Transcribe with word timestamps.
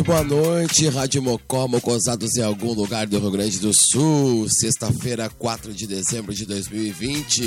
muito 0.00 0.06
boa 0.06 0.24
noite. 0.24 0.88
Rádio 0.88 1.22
Mocó, 1.22 1.68
mocosados 1.68 2.36
em 2.36 2.42
algum 2.42 2.72
lugar 2.72 3.06
do 3.06 3.18
Rio 3.18 3.30
Grande 3.30 3.58
do 3.58 3.74
Sul. 3.74 4.48
Sexta-feira, 4.48 5.28
4 5.38 5.74
de 5.74 5.86
dezembro 5.86 6.32
de 6.32 6.46
2020. 6.46 7.42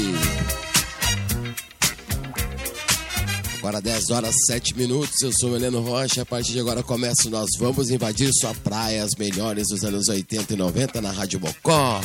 Agora 3.58 3.82
10 3.82 4.10
horas 4.12 4.36
7 4.46 4.78
minutos. 4.78 5.20
Eu 5.22 5.32
sou 5.34 5.52
o 5.52 5.56
Heleno 5.56 5.82
Rocha. 5.82 6.22
A 6.22 6.26
partir 6.26 6.52
de 6.52 6.60
agora 6.60 6.84
começa 6.84 7.30
Nós 7.30 7.50
Vamos 7.58 7.90
Invadir 7.90 8.32
Sua 8.32 8.54
Praia, 8.54 9.04
as 9.04 9.16
melhores 9.16 9.70
dos 9.70 9.84
anos 9.84 10.08
80 10.08 10.54
e 10.54 10.56
90 10.56 11.02
na 11.02 11.12
Rádio 11.12 11.40
Mocó. 11.40 12.02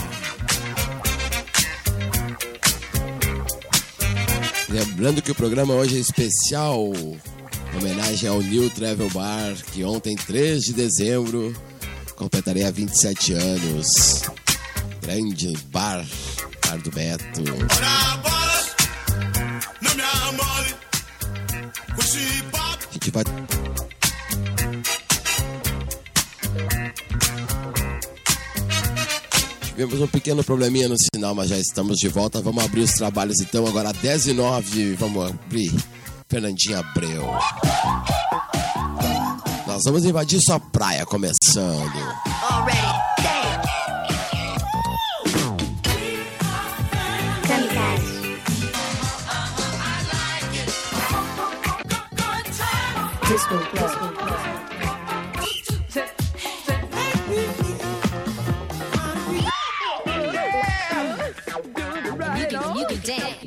Lembrando 4.69 5.21
que 5.21 5.31
o 5.31 5.35
programa 5.35 5.75
hoje 5.75 5.97
é 5.97 6.01
especial 6.01 6.91
homenagem 7.77 8.29
ao 8.29 8.41
New 8.41 8.71
Travel 8.71 9.11
Bar, 9.11 9.55
que 9.73 9.85
ontem, 9.85 10.17
3 10.17 10.63
de 10.63 10.73
dezembro, 10.73 11.55
completaria 12.17 12.71
27 12.73 13.33
anos. 13.33 14.23
Grande 15.03 15.57
bar, 15.67 16.05
Bar 16.67 16.79
do 16.79 16.91
Beto. 16.91 17.43
A 22.89 22.93
gente 22.93 23.11
vai. 23.11 23.25
Tivemos 29.79 30.01
um 30.01 30.09
pequeno 30.09 30.43
probleminha 30.43 30.89
no 30.89 30.97
sinal, 30.99 31.37
mas 31.37 31.51
já 31.51 31.57
estamos 31.57 31.99
de 31.99 32.09
volta. 32.09 32.43
Vamos 32.43 32.65
abrir 32.65 32.81
os 32.81 32.93
trabalhos 32.93 33.41
então, 33.41 33.65
agora 33.65 33.93
10 33.93 34.27
e 34.27 34.33
9. 34.33 34.95
Vamos 34.95 35.31
abrir. 35.31 35.73
Fernandinha 36.29 36.81
Abreu. 36.81 37.27
Nós 39.67 39.85
vamos 39.85 40.05
invadir 40.05 40.41
sua 40.43 40.61
praia 40.61 41.07
começando. 41.07 41.91
Disco 53.27 53.59
Club. 53.71 54.19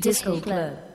Disco 0.00 0.40
Club. 0.40 0.91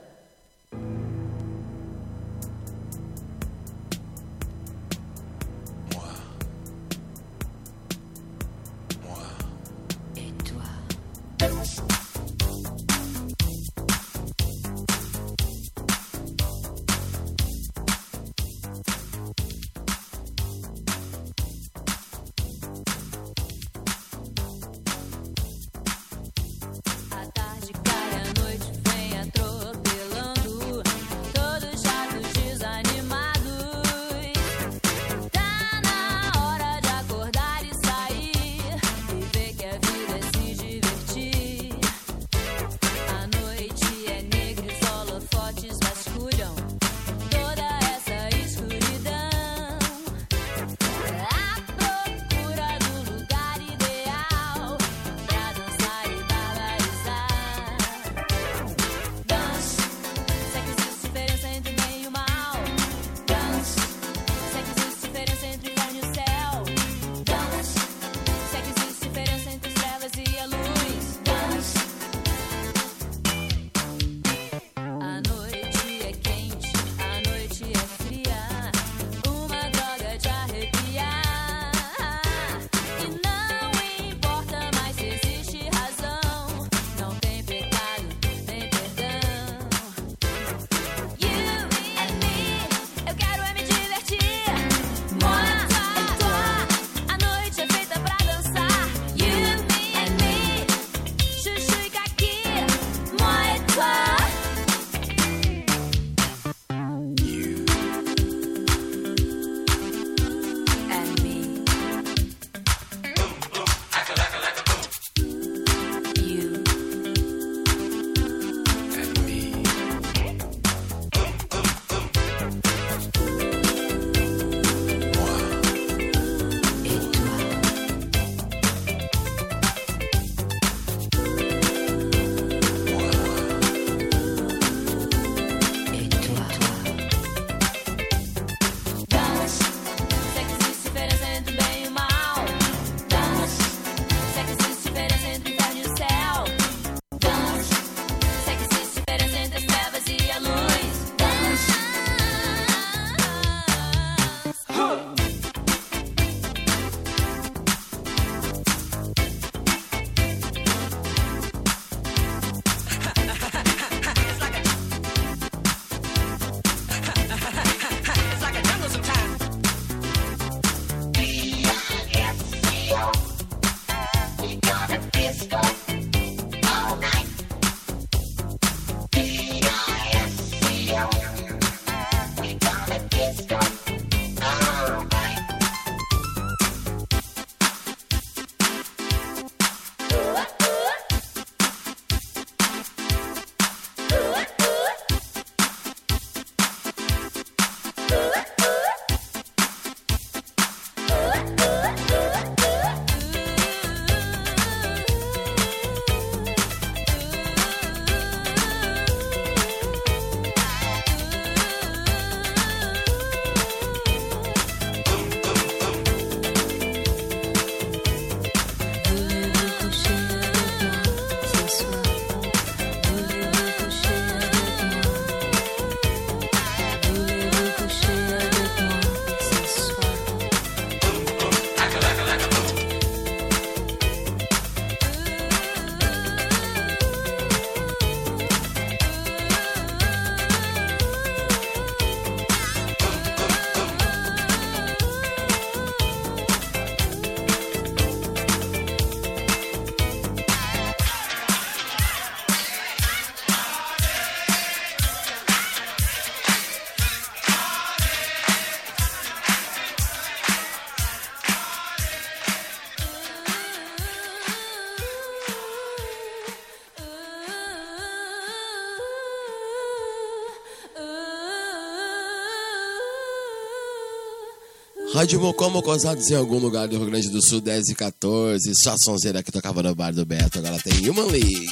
Rádio 275.28 275.42
Mocomo 275.42 275.82
Cosados 275.82 276.30
em 276.30 276.34
algum 276.34 276.58
lugar 276.58 276.88
do 276.88 276.96
Rio 276.96 277.04
Grande 277.04 277.28
do 277.28 277.42
Sul, 277.42 277.60
10 277.60 277.90
e 277.90 277.94
14. 277.94 278.74
Só 278.74 278.94
a 278.94 278.96
sonzeira 278.96 279.42
que 279.42 279.52
tocava 279.52 279.82
no 279.82 279.94
bar 279.94 280.10
do 280.10 280.24
Beto. 280.24 280.58
Agora 280.58 280.78
tem 280.82 281.06
Human 281.06 281.26
League. 281.26 281.68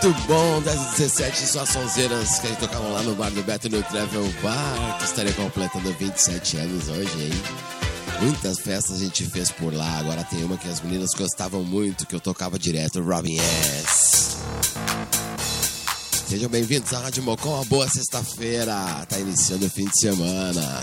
Muito 0.00 0.26
bom, 0.28 0.62
10 0.62 0.80
e 0.80 0.90
17, 0.98 1.46
só 1.48 1.66
sonzeiras 1.66 2.38
que 2.38 2.46
eles 2.46 2.58
tocavam 2.58 2.92
lá 2.92 3.02
no 3.02 3.16
bar 3.16 3.32
do 3.32 3.42
Beto 3.42 3.68
no 3.68 3.82
Travel 3.82 4.32
Bar, 4.40 4.96
que 4.98 5.04
estaria 5.04 5.32
completando 5.32 5.92
27 5.92 6.56
anos 6.56 6.88
hoje, 6.88 7.20
hein? 7.20 7.32
Muitas 8.20 8.60
festas 8.60 9.00
a 9.00 9.04
gente 9.04 9.28
fez 9.28 9.50
por 9.50 9.74
lá, 9.74 9.98
agora 9.98 10.22
tem 10.22 10.44
uma 10.44 10.56
que 10.56 10.68
as 10.68 10.80
meninas 10.80 11.10
gostavam 11.18 11.64
muito, 11.64 12.06
que 12.06 12.14
eu 12.14 12.20
tocava 12.20 12.56
direto, 12.56 13.02
Robin 13.02 13.38
S. 13.38 14.36
Sejam 16.28 16.48
bem-vindos 16.48 16.92
à 16.92 17.00
Rádio 17.00 17.24
Mocó, 17.24 17.56
uma 17.56 17.64
boa 17.64 17.88
sexta-feira, 17.88 19.04
tá 19.08 19.18
iniciando 19.18 19.66
o 19.66 19.70
fim 19.70 19.86
de 19.86 19.98
semana. 19.98 20.80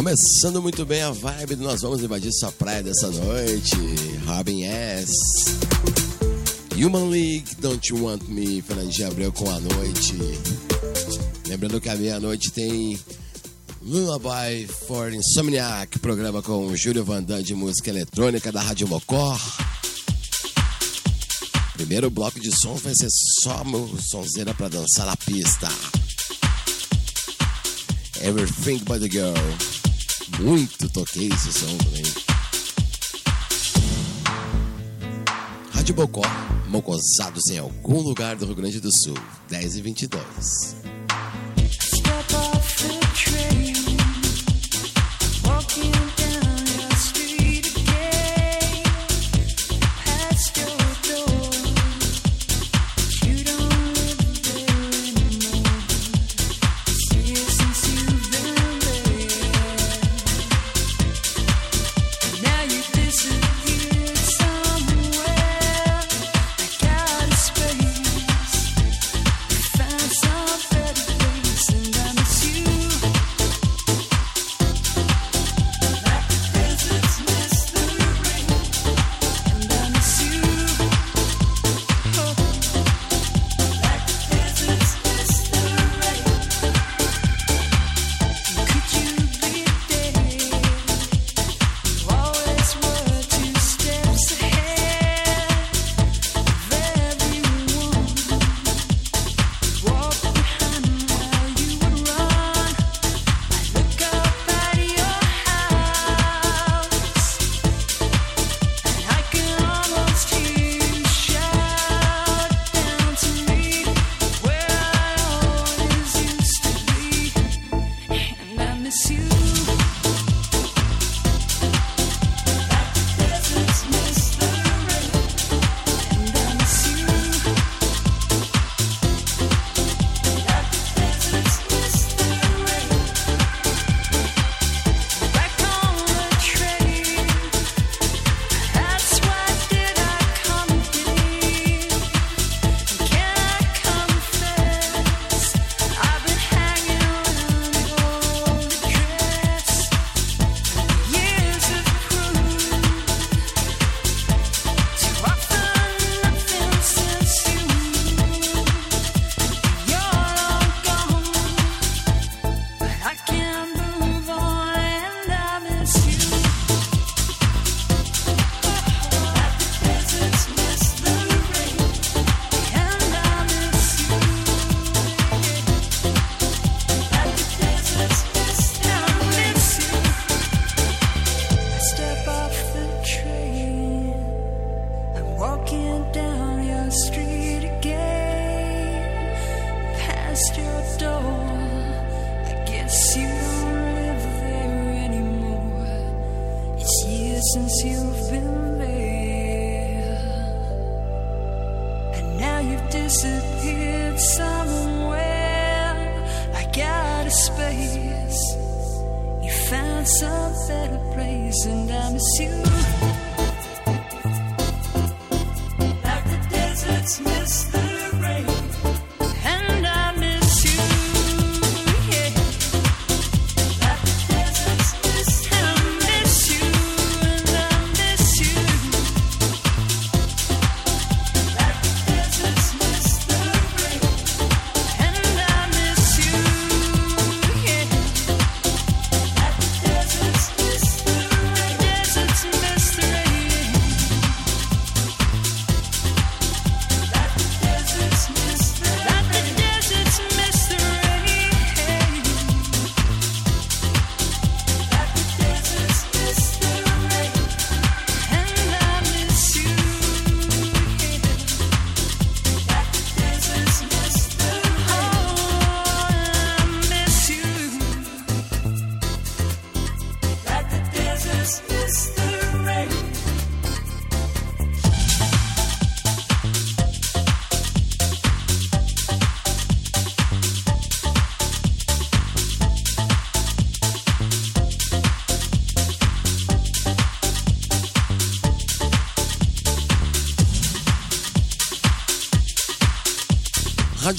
Começando 0.00 0.62
muito 0.62 0.86
bem 0.86 1.02
a 1.02 1.10
vibe, 1.10 1.56
nós 1.56 1.82
vamos 1.82 2.02
invadir 2.02 2.32
sua 2.32 2.50
praia 2.50 2.82
dessa 2.82 3.10
noite. 3.10 3.76
Robin 4.24 4.64
S. 4.64 5.12
Human 6.74 7.10
League, 7.10 7.54
Don't 7.58 7.86
You 7.86 8.06
Want 8.06 8.22
Me, 8.22 8.62
Fernandinho 8.62 9.08
Abreu 9.08 9.30
com 9.30 9.50
a 9.50 9.60
noite. 9.60 10.14
Lembrando 11.46 11.78
que 11.82 11.90
a 11.90 11.96
meia-noite 11.96 12.50
tem 12.50 12.98
Lullaby 13.82 14.66
for 14.88 15.12
Insomniac, 15.12 15.98
programa 15.98 16.40
com 16.40 16.74
Júlio 16.74 17.04
Vandan 17.04 17.42
de 17.42 17.54
música 17.54 17.90
eletrônica 17.90 18.50
da 18.50 18.62
Rádio 18.62 18.88
Mocó. 18.88 19.38
Primeiro 21.74 22.08
bloco 22.08 22.40
de 22.40 22.50
som 22.58 22.74
vai 22.76 22.94
ser 22.94 23.10
só 23.10 23.62
sonzeira 24.00 24.54
pra 24.54 24.68
dançar 24.68 25.04
na 25.04 25.16
pista. 25.18 25.68
Everything 28.22 28.78
But 28.78 29.02
The 29.02 29.10
Girl 29.10 29.79
muito 30.40 30.88
toquei 30.88 31.28
esse 31.28 31.52
som 31.52 31.76
também. 31.78 32.02
Rádio 35.72 35.94
Bocó, 35.94 36.22
mocosado 36.68 37.38
em 37.50 37.58
algum 37.58 38.00
lugar 38.00 38.36
do 38.36 38.46
Rio 38.46 38.54
Grande 38.54 38.80
do 38.80 38.90
Sul, 38.90 39.16
10h22. 39.50 40.69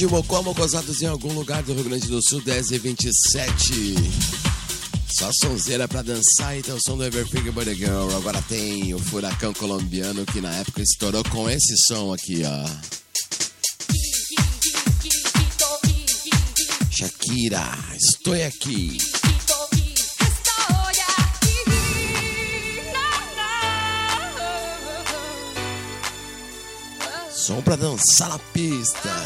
de 0.01 0.07
Mocó, 0.07 0.41
Mocosados 0.41 1.03
em 1.03 1.05
algum 1.05 1.31
lugar 1.31 1.61
do 1.61 1.75
Rio 1.75 1.83
Grande 1.83 2.07
do 2.07 2.19
Sul, 2.23 2.41
10 2.41 2.71
e 2.71 2.79
27. 2.79 3.93
Só 5.07 5.31
sonzeira 5.31 5.87
pra 5.87 6.01
dançar, 6.01 6.57
então 6.57 6.75
o 6.75 6.81
som 6.81 6.97
do 6.97 7.03
Everfinger 7.03 7.51
Body 7.51 7.75
Girl. 7.75 8.09
Agora 8.15 8.41
tem 8.49 8.95
o 8.95 8.99
furacão 8.99 9.53
colombiano 9.53 10.25
que 10.25 10.41
na 10.41 10.51
época 10.55 10.81
estourou 10.81 11.23
com 11.25 11.47
esse 11.47 11.77
som 11.77 12.11
aqui, 12.11 12.41
ó. 12.43 12.65
Shakira, 16.89 17.77
estou 17.95 18.33
aqui. 18.33 18.97
Som 27.31 27.61
pra 27.61 27.75
dançar 27.75 28.29
na 28.29 28.39
pista. 28.39 29.20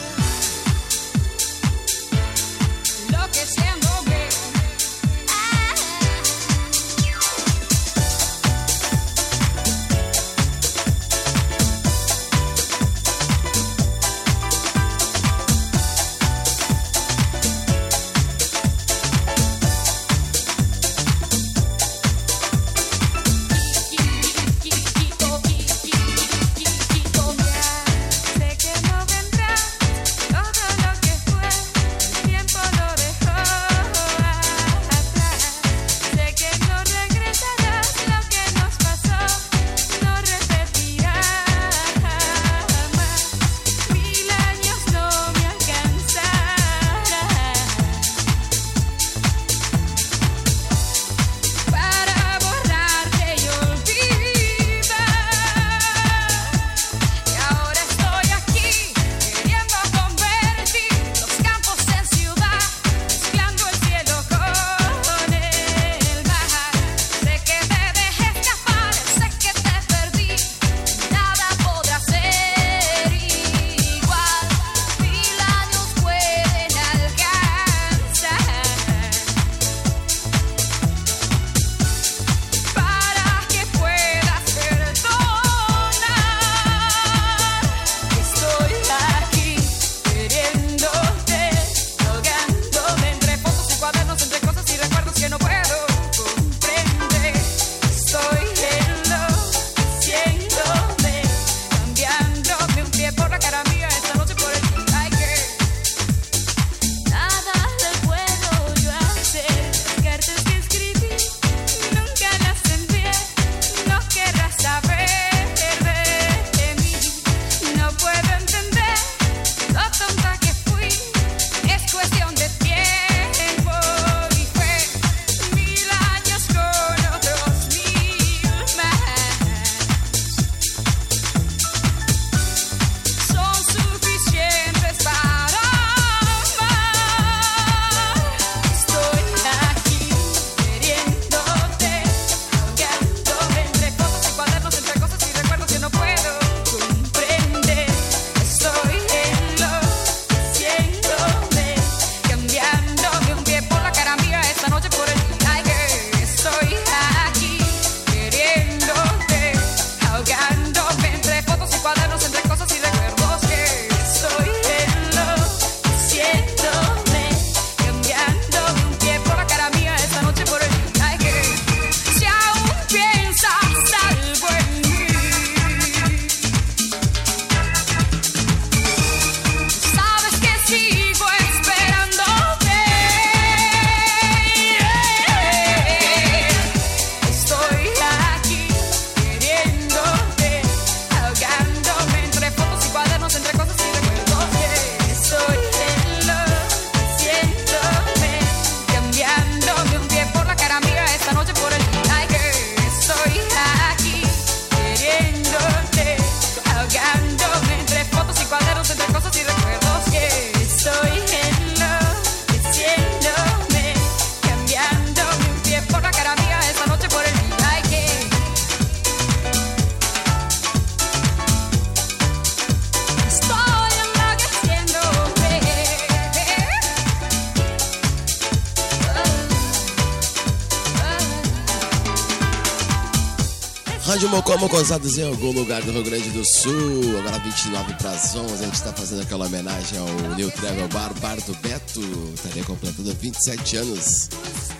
Rádio 234.26 234.30
Mocó 234.30 234.58
Mocosados 234.58 235.18
em 235.20 235.28
algum 235.28 235.52
lugar 235.52 235.84
do 235.84 235.92
Rio 235.92 236.04
Grande 236.04 236.30
do 236.32 236.44
Sul. 236.44 237.20
Agora 237.20 237.38
29 237.38 237.94
para 237.94 238.10
as 238.12 238.36
11. 238.36 238.54
A 238.54 238.58
gente 238.58 238.74
está 238.74 238.92
fazendo 238.92 239.22
aquela 239.22 239.46
homenagem 239.46 240.00
ao 240.00 240.36
New 240.36 240.50
Travel 240.50 240.88
Bar, 240.88 241.14
Bar 241.20 241.36
do 241.42 241.54
Beto. 241.56 242.02
Estaria 242.34 242.64
completando 242.64 243.14
27 243.14 243.78
anos. 243.78 244.30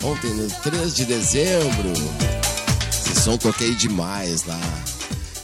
Ontem, 0.02 0.34
no 0.34 0.48
3 0.48 0.94
de 0.94 1.04
dezembro. 1.04 1.92
Esse 2.90 3.20
som 3.20 3.36
toquei 3.36 3.74
demais 3.74 4.44
lá. 4.46 4.60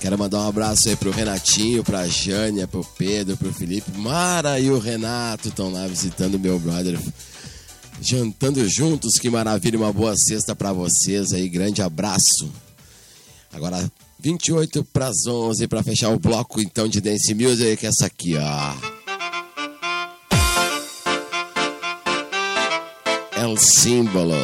Quero 0.01 0.19
mandar 0.19 0.39
um 0.39 0.49
abraço 0.49 0.89
aí 0.89 0.97
pro 0.97 1.13
Renatinho, 1.13 1.85
pra 1.85 2.09
Jânia, 2.09 2.67
pro 2.67 2.85
Pedro, 2.99 3.37
pro 3.37 3.53
Felipe. 3.53 3.97
Mara 3.97 4.59
e 4.59 4.69
o 4.69 4.81
Renato 4.81 5.49
estão 5.49 5.71
lá 5.71 5.87
visitando 5.87 6.41
meu 6.41 6.59
brother. 6.59 6.99
Jantando 8.01 8.69
juntos, 8.69 9.19
que 9.19 9.31
maravilha. 9.31 9.79
Uma 9.79 9.93
boa 9.93 10.17
sexta 10.17 10.57
para 10.57 10.73
vocês 10.73 11.33
aí. 11.33 11.49
Grande 11.49 11.83
abraço. 11.83 12.51
Agora, 13.53 13.91
28 14.19 14.85
para 14.85 15.09
as 15.09 15.27
11 15.27 15.69
para 15.69 15.83
fechar 15.83 16.09
o 16.09 16.19
bloco 16.19 16.61
então 16.61 16.89
de 16.89 17.01
Dance 17.01 17.35
Music, 17.35 17.85
é 17.85 17.89
essa 17.89 18.07
aqui, 18.07 18.35
ó. 18.37 18.75
É 23.37 23.47
o 23.47 23.57
símbolo. 23.57 24.35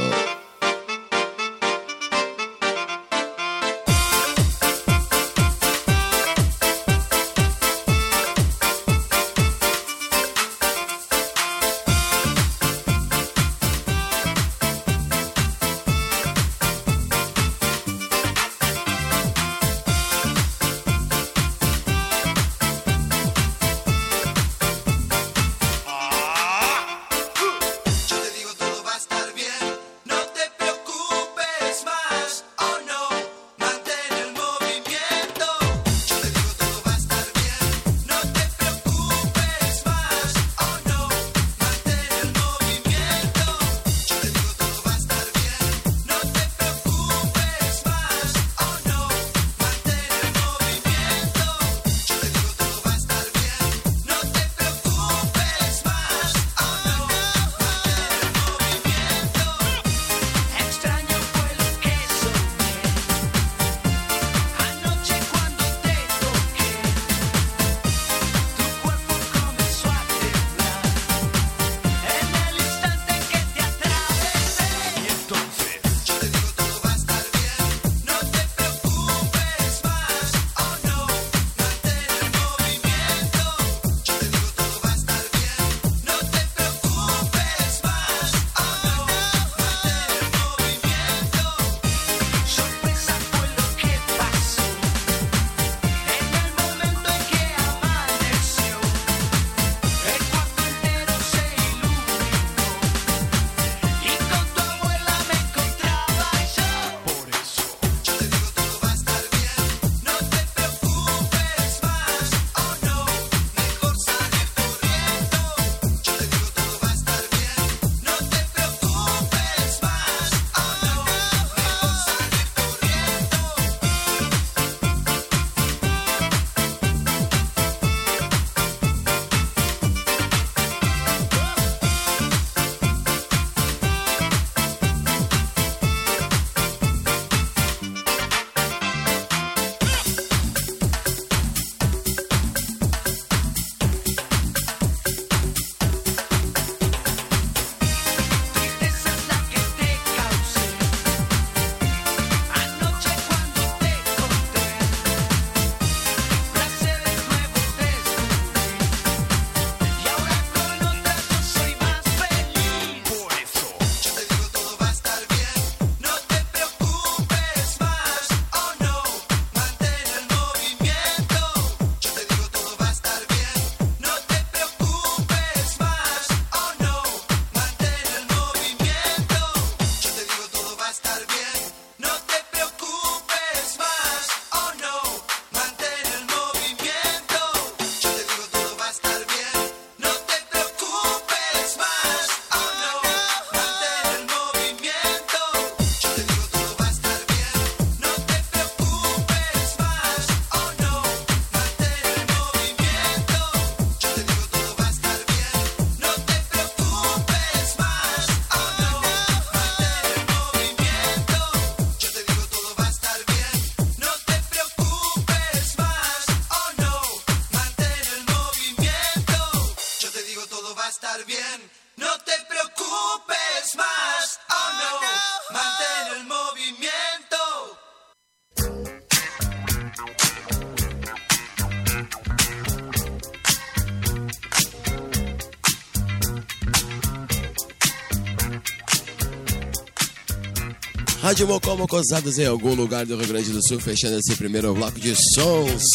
Rádio 241.29 241.47
Mocó 241.47 241.77
Mocosados 241.77 242.39
em 242.39 242.47
algum 242.47 242.75
lugar 242.75 243.05
do 243.05 243.15
Rio 243.15 243.29
Grande 243.29 243.51
do 243.51 243.63
Sul, 243.63 243.79
fechando 243.79 244.17
esse 244.17 244.35
primeiro 244.35 244.73
bloco 244.73 244.99
de 244.99 245.15
sons. 245.15 245.93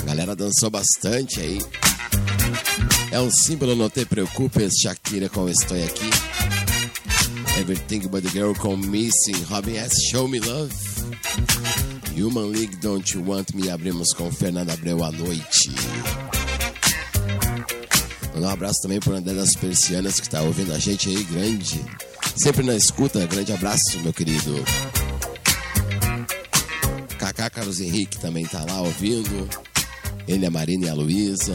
A 0.00 0.02
galera 0.02 0.34
dançou 0.34 0.68
bastante 0.68 1.38
aí. 1.38 1.58
É 3.12 3.20
um 3.20 3.30
símbolo, 3.30 3.76
não 3.76 3.88
te 3.88 4.04
preocupes, 4.04 4.72
Shakira 4.82 5.28
com 5.28 5.48
Estou 5.48 5.76
Aqui. 5.84 6.10
Everything 7.60 8.00
But 8.08 8.24
The 8.24 8.30
Girl 8.30 8.52
com 8.54 8.76
Missing, 8.76 9.40
Robin 9.48 9.76
S. 9.76 10.10
Show 10.10 10.26
Me 10.26 10.40
Love. 10.40 10.74
Human 12.20 12.46
League 12.46 12.74
Don't 12.78 13.16
You 13.16 13.24
Want 13.24 13.50
Me, 13.54 13.70
abrimos 13.70 14.12
com 14.12 14.32
Fernanda 14.32 14.72
Abreu 14.72 15.04
à 15.04 15.12
noite. 15.12 15.70
Mandar 18.34 18.48
um 18.48 18.50
abraço 18.50 18.82
também 18.82 18.98
para 18.98 19.14
André 19.14 19.32
das 19.32 19.54
Persianas 19.54 20.18
que 20.18 20.26
está 20.26 20.42
ouvindo 20.42 20.72
a 20.72 20.78
gente 20.80 21.08
aí, 21.08 21.22
grande. 21.22 21.80
Sempre 22.36 22.64
na 22.64 22.74
escuta, 22.74 23.26
grande 23.26 23.52
abraço, 23.52 23.98
meu 24.00 24.12
querido. 24.12 24.64
Kaká 27.18 27.50
Carlos 27.50 27.80
Henrique 27.80 28.18
também 28.18 28.46
tá 28.46 28.64
lá 28.64 28.80
ouvindo. 28.80 29.48
Ele, 30.26 30.46
a 30.46 30.50
Marina 30.50 30.86
e 30.86 30.88
a 30.88 30.94
Luísa. 30.94 31.54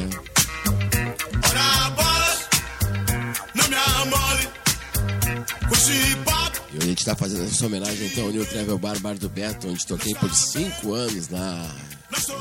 E 6.72 6.78
hoje 6.78 6.86
a 6.86 6.90
gente 6.90 7.06
tá 7.06 7.16
fazendo 7.16 7.46
essa 7.46 7.66
homenagem 7.66 8.08
então 8.08 8.26
ao 8.26 8.32
New 8.32 8.46
Travel 8.46 8.78
Bar, 8.78 9.00
Bar 9.00 9.18
do 9.18 9.30
Beto, 9.30 9.70
onde 9.70 9.86
toquei 9.88 10.14
por 10.16 10.34
cinco 10.34 10.94
anos 10.94 11.30
lá. 11.30 11.76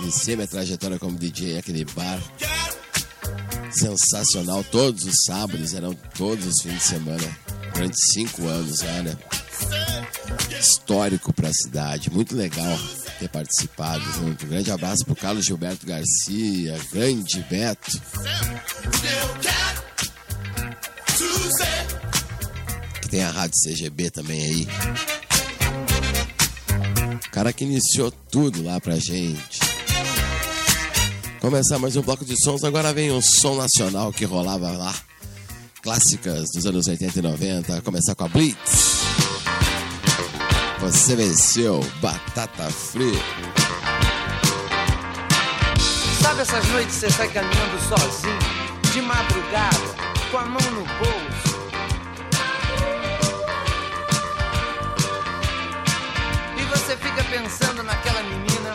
Iniciei 0.02 0.36
minha 0.36 0.48
trajetória 0.48 0.98
como 0.98 1.16
DJ 1.16 1.58
aquele 1.58 1.84
bar. 1.84 2.20
Sensacional, 3.70 4.62
todos 4.64 5.04
os 5.04 5.24
sábados, 5.24 5.74
eram 5.74 5.94
todos 6.16 6.46
os 6.46 6.62
fins 6.62 6.74
de 6.74 6.82
semana. 6.82 7.53
Durante 7.74 7.96
cinco 8.12 8.46
anos, 8.46 8.80
olha. 8.82 9.18
Histórico 10.58 11.32
pra 11.32 11.52
cidade, 11.52 12.10
muito 12.10 12.34
legal 12.34 12.78
ter 13.18 13.28
participado. 13.28 14.02
Um 14.22 14.34
grande 14.34 14.70
abraço 14.70 15.04
pro 15.04 15.14
Carlos 15.14 15.44
Gilberto 15.44 15.86
Garcia, 15.86 16.78
grande 16.92 17.44
Beto. 17.50 18.00
Que 23.00 23.08
tem 23.08 23.22
a 23.22 23.30
rádio 23.30 23.60
CGB 23.62 24.10
também 24.10 24.42
aí. 24.42 24.68
O 27.26 27.30
cara 27.30 27.52
que 27.52 27.64
iniciou 27.64 28.10
tudo 28.10 28.62
lá 28.62 28.80
pra 28.80 28.96
gente. 28.96 29.60
Começar 31.40 31.78
mais 31.78 31.94
um 31.96 32.02
bloco 32.02 32.24
de 32.24 32.42
sons, 32.42 32.64
agora 32.64 32.92
vem 32.92 33.12
um 33.12 33.20
som 33.20 33.56
nacional 33.56 34.12
que 34.12 34.24
rolava 34.24 34.70
lá. 34.70 34.94
Clássicas 35.84 36.50
dos 36.50 36.64
anos 36.64 36.88
80 36.88 37.18
e 37.18 37.22
90, 37.22 37.82
começar 37.82 38.14
com 38.14 38.24
a 38.24 38.28
Blitz. 38.28 39.02
Você 40.80 41.14
venceu, 41.14 41.80
batata 42.00 42.70
frita. 42.70 43.20
Sabe 46.22 46.40
essas 46.40 46.66
noites 46.70 46.94
você 46.94 47.10
sai 47.10 47.28
caminhando 47.28 47.78
sozinho, 47.86 48.38
de 48.94 49.02
madrugada, 49.02 49.94
com 50.30 50.38
a 50.38 50.46
mão 50.46 50.70
no 50.70 50.86
bolso? 50.86 51.54
E 56.56 56.62
você 56.64 56.96
fica 56.96 57.22
pensando 57.24 57.82
naquela 57.82 58.22
menina, 58.22 58.74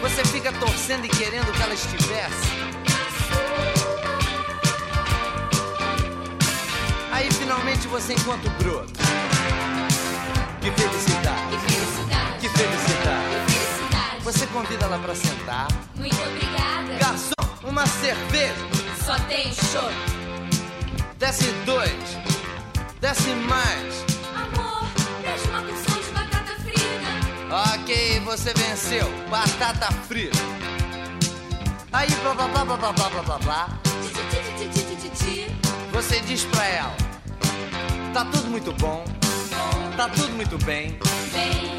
você 0.00 0.24
fica 0.26 0.52
torcendo 0.52 1.06
e 1.06 1.08
querendo 1.08 1.52
que 1.52 1.60
ela 1.60 1.74
estivesse. 1.74 2.61
Você 7.88 8.14
encontra 8.14 8.48
o 8.48 8.52
broto. 8.62 8.92
Que 10.60 10.70
felicidade, 10.70 11.48
Que 11.50 11.58
felicidade, 11.72 12.38
que 12.40 12.48
felicidade. 12.48 13.28
que 13.46 13.52
felicidade. 13.52 14.22
Você 14.24 14.46
convida 14.48 14.84
ela 14.86 14.98
pra 14.98 15.14
sentar. 15.14 15.68
Muito 15.96 16.16
obrigada. 16.22 16.94
Garçom, 16.98 17.68
uma 17.68 17.86
cerveja. 17.86 18.54
Só 19.04 19.16
tem 19.26 19.52
show. 19.52 19.90
Desce 21.18 21.50
dois. 21.66 21.92
Desce 23.00 23.30
mais. 23.30 24.04
Amor, 24.34 24.88
deixa 25.22 25.48
uma 25.48 25.62
porção 25.62 26.00
de 26.00 26.10
batata 26.12 26.54
frita. 26.62 27.74
Ok, 27.74 28.20
você 28.20 28.54
venceu. 28.54 29.12
Batata 29.28 29.90
frita. 30.08 30.38
Aí, 31.92 32.08
blá 32.22 32.34
blá 32.34 32.48
blá 32.48 32.64
blá 32.64 32.76
blá 32.76 32.92
blá 32.92 33.22
blá 33.22 33.38
blá. 33.38 33.68
Você 35.92 36.20
diz 36.20 36.44
pra 36.44 36.64
ela: 36.66 36.96
Tá 38.12 38.26
tudo 38.26 38.50
muito 38.50 38.72
bom. 38.74 39.04
Tá 39.96 40.06
tudo 40.10 40.34
muito 40.34 40.58
bem. 40.66 40.98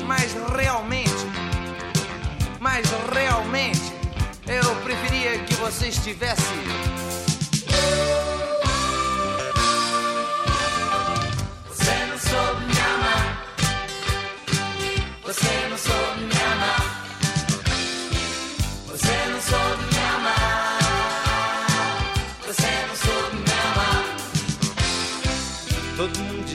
Mas 0.07 0.33
realmente. 0.55 1.11
Mas 2.59 2.87
realmente. 3.13 3.93
Eu 4.47 4.75
preferia 4.77 5.37
que 5.39 5.53
você 5.53 5.89
estivesse. 5.89 6.41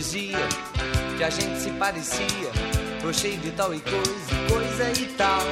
Dizia 0.08 0.38
que 1.18 1.24
a 1.24 1.28
gente 1.28 1.60
se 1.60 1.70
parecia. 1.72 2.50
Gostei 3.02 3.36
de 3.36 3.50
tal 3.50 3.74
e 3.74 3.80
coisa, 3.80 4.34
coisa 4.48 4.90
e 5.00 5.06
tal. 5.16 5.42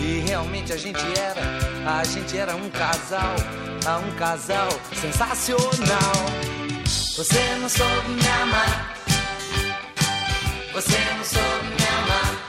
E 0.00 0.24
realmente 0.26 0.72
a 0.72 0.76
gente 0.76 1.00
era, 1.16 1.40
a 2.00 2.02
gente 2.02 2.36
era 2.36 2.56
um 2.56 2.68
casal, 2.70 3.36
um 4.04 4.16
casal 4.16 4.68
sensacional. 5.00 6.12
Você 7.16 7.56
não 7.60 7.68
soube 7.68 8.08
me 8.08 8.28
amar. 8.42 8.96
Você 10.72 10.98
não 11.16 11.24
soube 11.24 11.66
me 11.68 11.86
amar. 12.00 12.48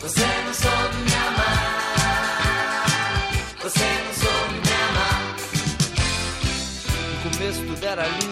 Você 0.00 0.26
não 0.44 0.54
soube 0.54 0.96
me 0.96 1.14
amar. 1.14 1.72
Você 3.62 3.86
não 4.04 4.14
soube 4.14 4.54
me 4.54 4.72
amar. 4.90 5.20
No 7.14 7.30
começo 7.30 7.60
tudo 7.66 7.84
era 7.84 8.06
lindo, 8.06 8.31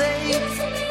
safe. 0.00 0.89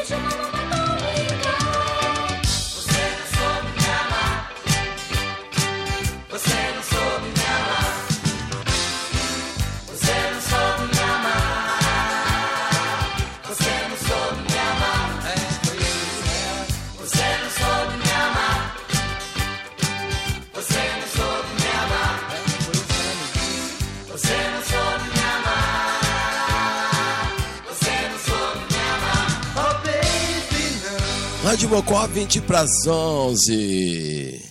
Mocó, 31.70 32.08
20 32.08 32.42
pras 32.42 32.70
11. 32.88 34.42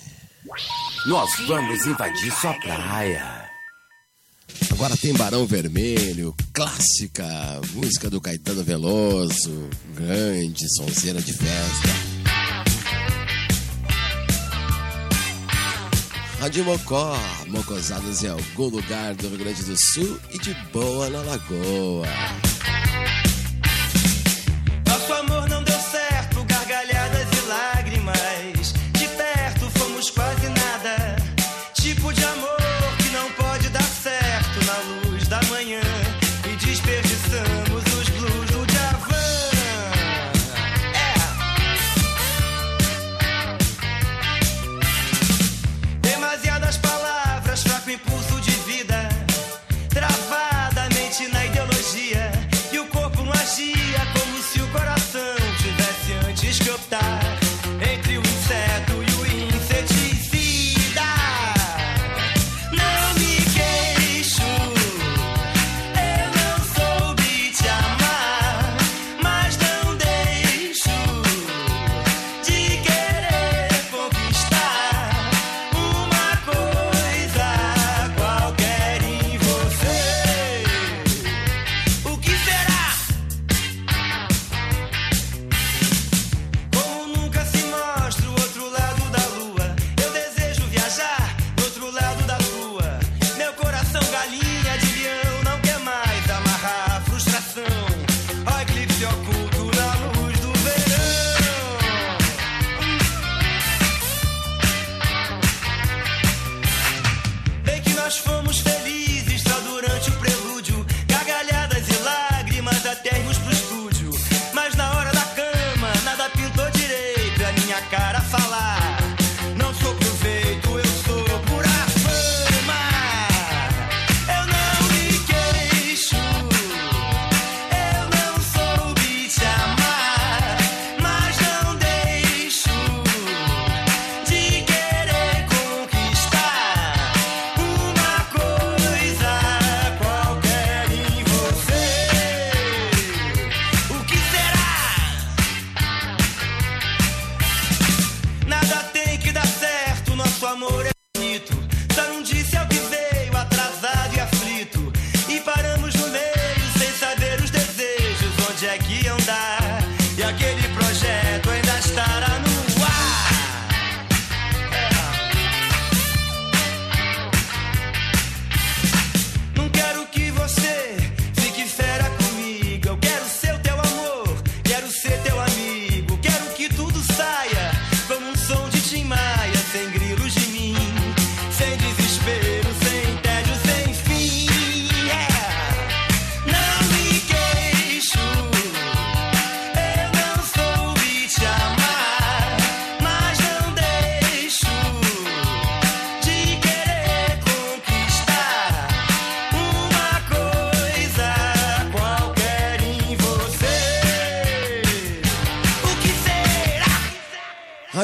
Nós 1.06 1.28
vamos 1.48 1.84
invadir 1.84 2.32
sua 2.32 2.54
praia. 2.54 3.50
Agora 4.70 4.96
tem 4.96 5.12
Barão 5.14 5.44
Vermelho, 5.44 6.32
clássica, 6.52 7.26
música 7.74 8.08
do 8.08 8.20
Caetano 8.20 8.62
Veloso, 8.62 9.68
grande 9.94 10.72
sonzeira 10.76 11.20
de 11.20 11.32
festa. 11.32 11.88
Rádio 16.38 16.64
Mocó, 16.64 17.18
mocosados 17.48 18.22
em 18.22 18.28
algum 18.28 18.68
lugar 18.68 19.14
do 19.16 19.28
Rio 19.28 19.38
Grande 19.38 19.64
do 19.64 19.76
Sul 19.76 20.20
e 20.30 20.38
de 20.38 20.54
boa 20.72 21.10
na 21.10 21.20
Lagoa. 21.22 22.06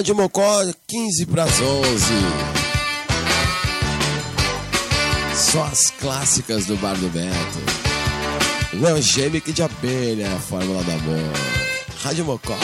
Rádio 0.04 0.16
Mocó, 0.16 0.60
15 0.86 1.24
para 1.24 1.44
as 1.44 1.60
11. 1.62 2.04
Só 5.34 5.64
as 5.64 5.90
clássicas 5.92 6.66
do 6.66 6.76
Bar 6.76 6.94
do 6.96 7.08
Beto. 7.08 7.30
não 8.74 9.00
Gêmeo 9.00 9.40
de 9.40 9.62
abelha, 9.62 10.28
Fórmula 10.40 10.82
do 10.82 10.90
Amor. 10.90 11.32
Rádio 12.02 12.26
Mocó. 12.26 12.54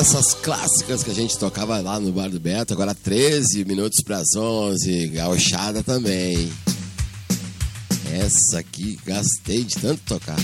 essas 0.00 0.32
clássicas 0.32 1.04
que 1.04 1.10
a 1.10 1.14
gente 1.14 1.38
tocava 1.38 1.78
lá 1.78 2.00
no 2.00 2.10
Bar 2.10 2.30
do 2.30 2.40
Beto, 2.40 2.72
agora 2.72 2.94
13 2.94 3.66
minutos 3.66 4.00
para 4.00 4.16
as 4.16 4.34
11, 4.34 5.08
gauchada 5.08 5.82
também. 5.82 6.50
Essa 8.10 8.60
aqui 8.60 8.98
gastei 9.04 9.62
de 9.62 9.76
tanto 9.76 10.00
tocar. 10.06 10.38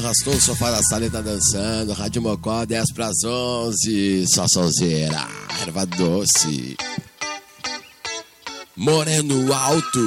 arrastou 0.00 0.34
o 0.34 0.40
sofá 0.40 0.70
da 0.70 0.82
sala 0.82 1.06
e 1.06 1.10
tá 1.10 1.20
dançando. 1.20 1.92
Rádio 1.92 2.22
Mocó, 2.22 2.64
10 2.64 2.92
pras 2.92 3.22
11. 3.22 4.26
Só 4.26 4.48
solzeira, 4.48 5.28
erva 5.62 5.86
doce. 5.86 6.76
Moreno 8.76 9.52
alto, 9.52 10.00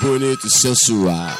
bonito 0.00 0.46
e 0.46 0.50
sensual. 0.50 1.36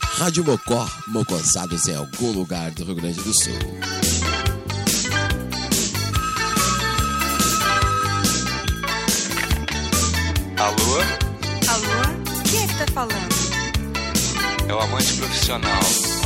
Rádio 0.00 0.44
Mocó, 0.44 0.88
mocosados 1.08 1.86
em 1.86 1.94
algum 1.94 2.32
lugar 2.32 2.70
do 2.72 2.84
Rio 2.84 2.96
Grande 2.96 3.20
do 3.22 3.32
Sul. 3.32 3.81
profissional. 15.32 16.21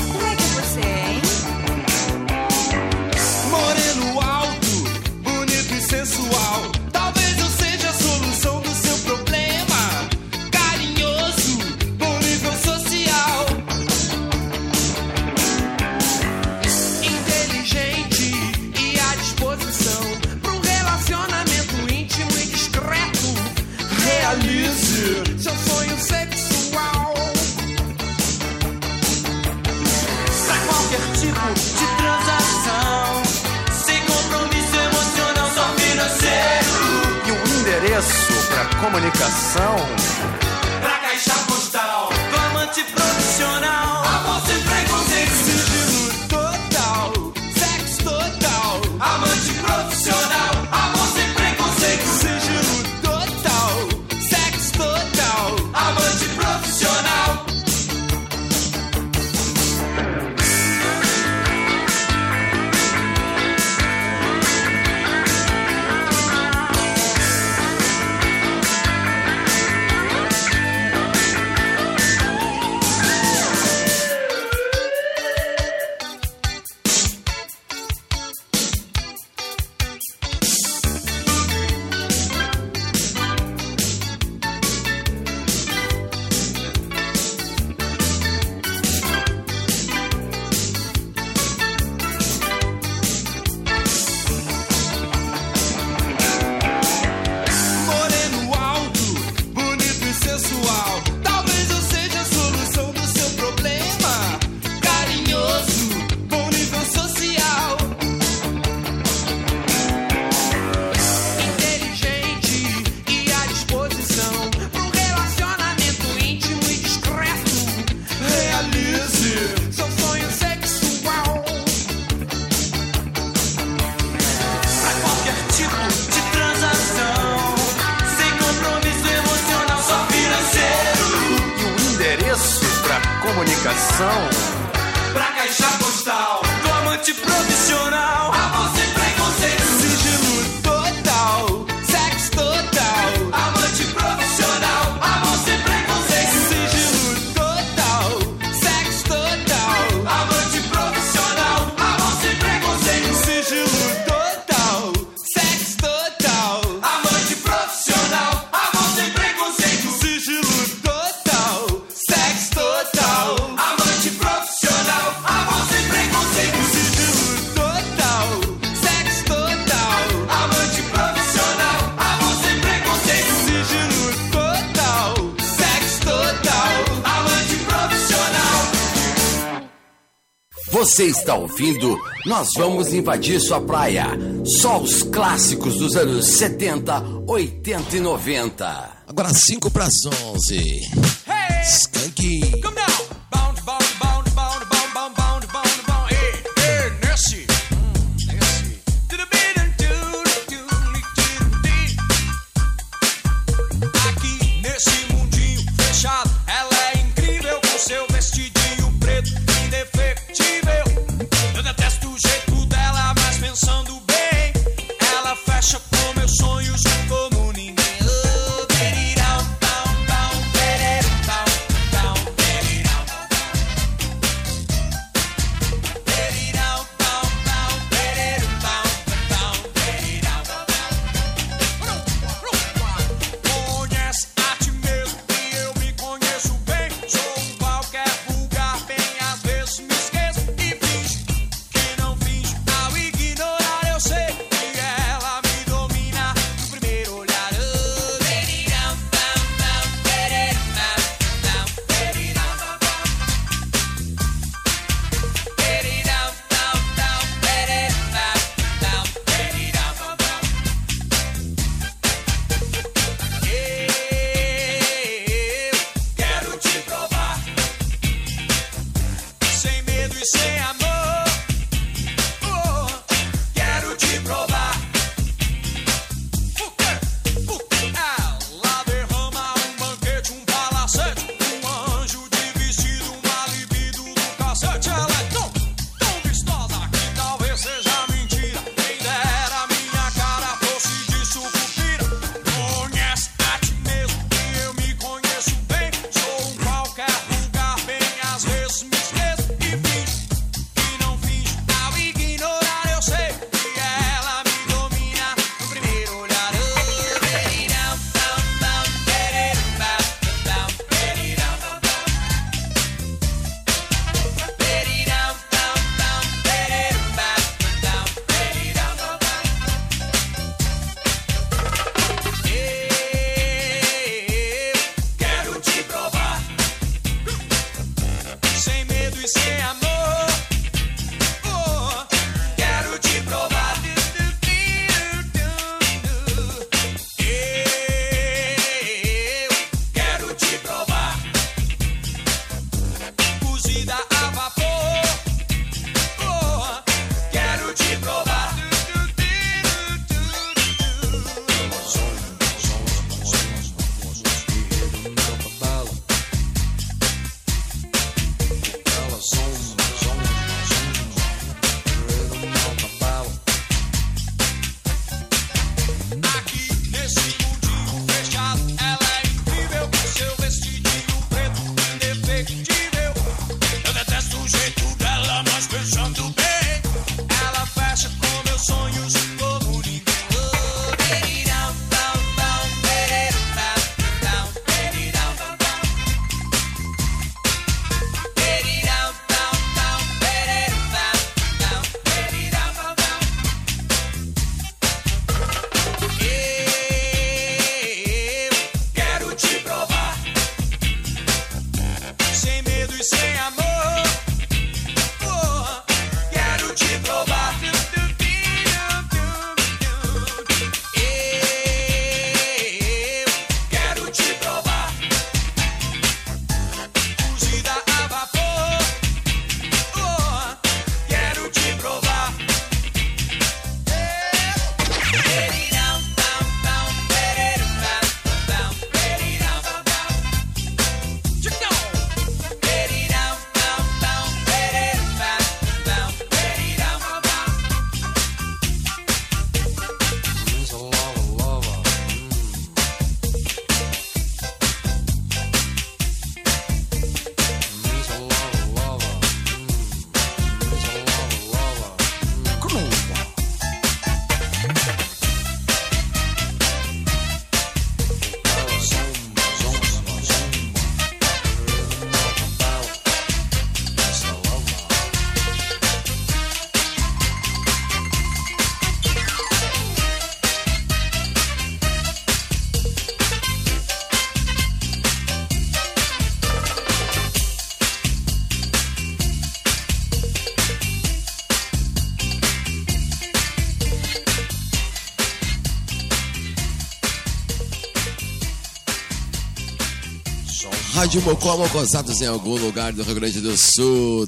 você 180.96 181.08
está 181.08 181.34
ouvindo, 181.34 181.94
nós 182.24 182.48
vamos 182.56 182.94
invadir 182.94 183.38
sua 183.38 183.60
praia. 183.60 184.06
Só 184.46 184.80
os 184.80 185.02
clássicos 185.02 185.76
dos 185.76 185.94
anos 185.94 186.24
70, 186.24 187.02
80 187.26 187.96
e 187.98 188.00
90. 188.00 188.90
Agora 189.06 189.28
5 189.28 189.70
para 189.70 189.84
as 189.84 190.06
11. 190.06 190.56
Hey! 190.56 191.46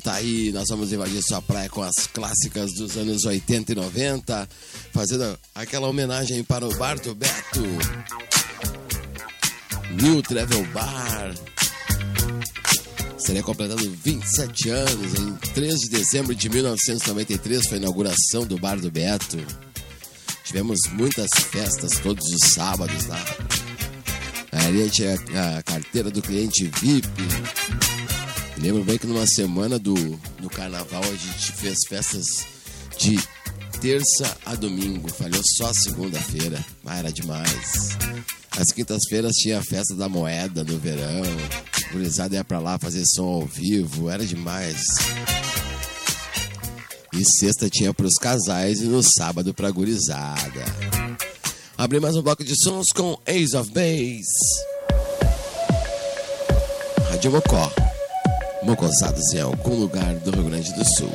Tá 0.02 0.14
aí, 0.14 0.50
nós 0.52 0.68
vamos 0.70 0.90
invadir 0.90 1.22
sua 1.22 1.42
praia 1.42 1.68
com 1.68 1.82
as 1.82 2.06
clássicas 2.06 2.72
dos 2.72 2.96
anos 2.96 3.26
80 3.26 3.72
e 3.72 3.74
90, 3.74 4.48
fazendo 4.92 5.38
aquela 5.54 5.86
homenagem 5.86 6.42
para 6.42 6.66
o 6.66 6.74
Bar 6.76 6.98
do 6.98 7.14
Beto. 7.14 7.60
New 10.00 10.22
Travel 10.22 10.64
Bar. 10.72 11.34
Seria 13.18 13.42
completando 13.42 13.90
27 14.02 14.70
anos. 14.70 15.14
Em 15.20 15.34
3 15.52 15.80
de 15.80 15.88
dezembro 15.90 16.34
de 16.34 16.48
1993 16.48 17.66
foi 17.66 17.76
a 17.76 17.80
inauguração 17.82 18.46
do 18.46 18.58
Bar 18.58 18.80
do 18.80 18.90
Beto. 18.90 19.36
Tivemos 20.42 20.80
muitas 20.92 21.28
festas 21.50 21.98
todos 21.98 22.24
os 22.32 22.50
sábados 22.50 23.06
lá. 23.06 23.22
Ali 24.68 24.90
tinha 24.90 25.14
a 25.14 25.62
carteira 25.62 26.10
do 26.10 26.20
cliente 26.20 26.70
VIP. 26.82 27.08
Lembro 28.58 28.84
bem 28.84 28.98
que 28.98 29.06
numa 29.06 29.26
semana 29.26 29.78
do, 29.78 29.94
do 29.94 30.50
carnaval 30.50 31.02
a 31.02 31.16
gente 31.16 31.52
fez 31.52 31.78
festas 31.88 32.26
de 32.98 33.18
terça 33.80 34.36
a 34.44 34.54
domingo. 34.54 35.08
Falhou 35.08 35.42
só 35.42 35.70
a 35.70 35.74
segunda-feira. 35.74 36.62
Ah, 36.84 36.98
era 36.98 37.10
demais. 37.10 37.96
As 38.58 38.70
quintas-feiras 38.70 39.36
tinha 39.36 39.58
a 39.58 39.62
festa 39.62 39.94
da 39.94 40.06
moeda 40.06 40.62
no 40.62 40.78
verão. 40.78 41.22
A 41.86 41.92
gurizada 41.94 42.34
ia 42.34 42.44
pra 42.44 42.58
lá 42.58 42.78
fazer 42.78 43.06
som 43.06 43.24
ao 43.24 43.46
vivo. 43.46 44.10
Era 44.10 44.26
demais. 44.26 44.84
E 47.14 47.24
sexta 47.24 47.70
tinha 47.70 47.94
pros 47.94 48.16
casais 48.16 48.82
e 48.82 48.84
no 48.84 49.02
sábado 49.02 49.54
pra 49.54 49.70
gurizada. 49.70 51.07
Abri 51.78 52.00
mais 52.00 52.16
um 52.16 52.22
bloco 52.22 52.42
de 52.42 52.60
sons 52.60 52.92
com 52.92 53.16
Ace 53.24 53.56
of 53.56 53.70
Base. 53.70 54.26
Rádio 57.08 57.30
Mocó. 57.30 57.70
Mocosados 58.64 59.32
em 59.32 59.40
algum 59.40 59.76
lugar 59.76 60.12
do 60.16 60.32
Rio 60.32 60.50
Grande 60.50 60.72
do 60.72 60.84
Sul. 60.84 61.12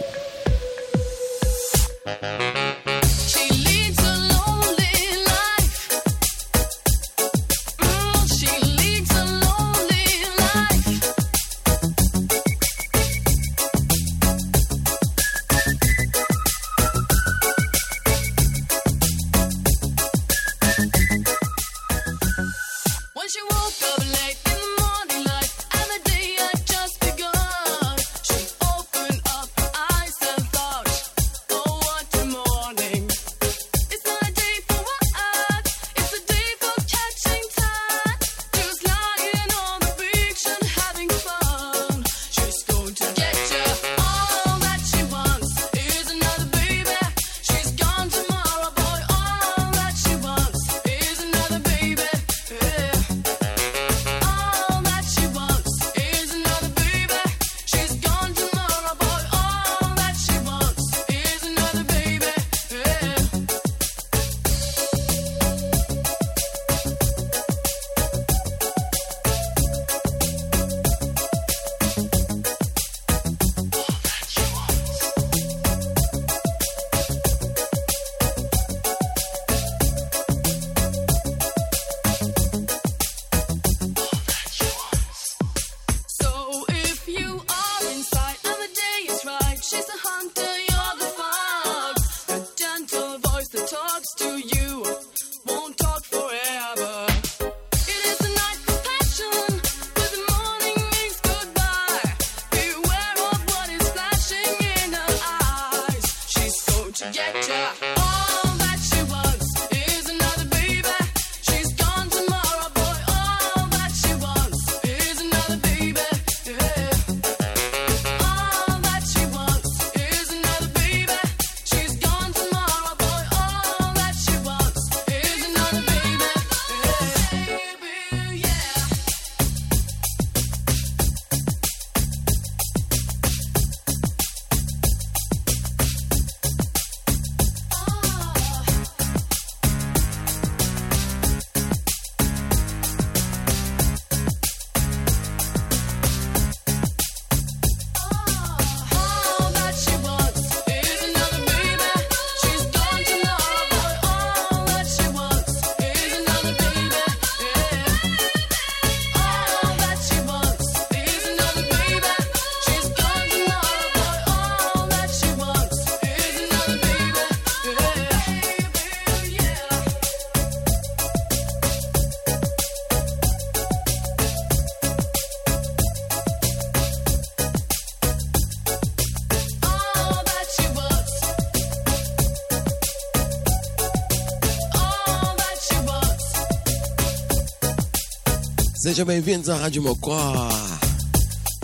Sejam 188.84 189.06
bem-vindos 189.06 189.48
à 189.48 189.56
Rádio 189.56 189.82
Mocó. 189.82 190.50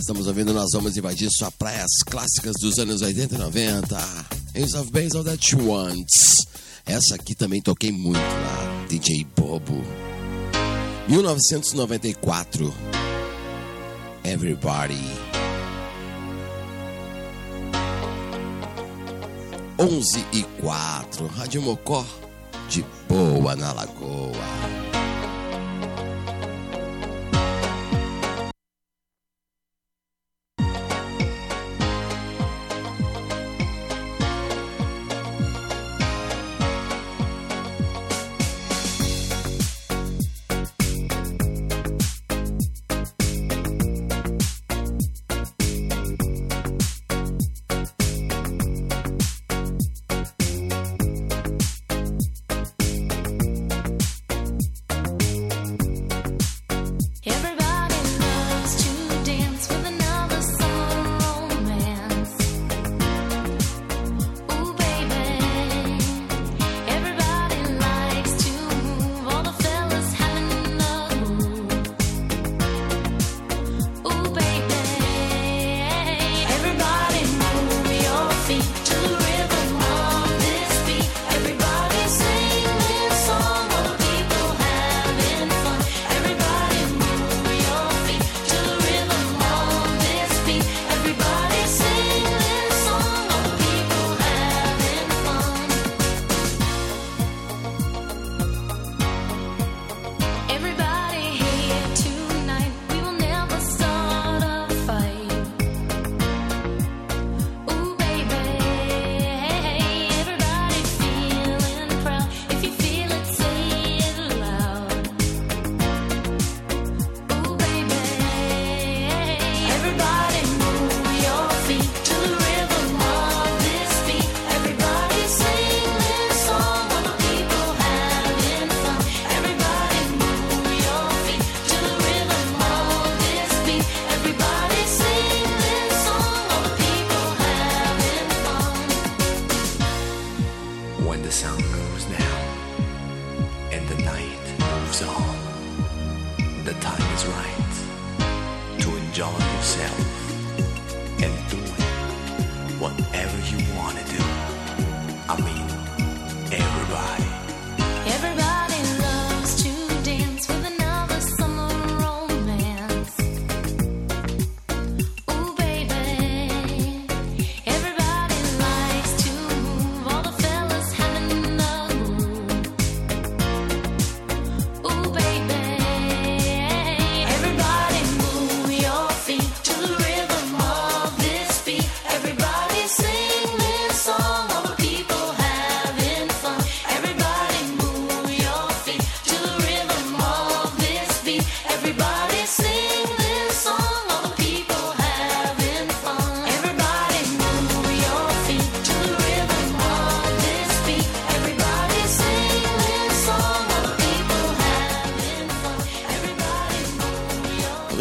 Estamos 0.00 0.26
ouvindo, 0.26 0.54
nós 0.54 0.70
vamos 0.72 0.96
invadir 0.96 1.28
sua 1.30 1.50
praia, 1.50 1.84
as 1.84 2.02
clássicas 2.02 2.54
dos 2.58 2.78
anos 2.78 3.02
80 3.02 3.34
e 3.34 3.38
90. 3.38 3.98
Ace 4.54 4.74
of 4.74 4.90
Base, 4.90 5.14
All 5.14 5.22
That 5.22 5.54
You 5.54 5.68
Want. 5.68 6.08
Essa 6.86 7.16
aqui 7.16 7.34
também 7.34 7.60
toquei 7.60 7.92
muito 7.92 8.16
lá, 8.16 8.86
DJ 8.88 9.26
Bobo. 9.36 9.84
1994. 11.08 12.72
Everybody. 14.24 15.04
11 19.78 20.24
e 20.32 20.42
4. 20.62 21.26
Rádio 21.26 21.60
Mocó, 21.60 22.02
de 22.70 22.82
boa 23.06 23.54
na 23.54 23.74
lagoa. 23.74 24.59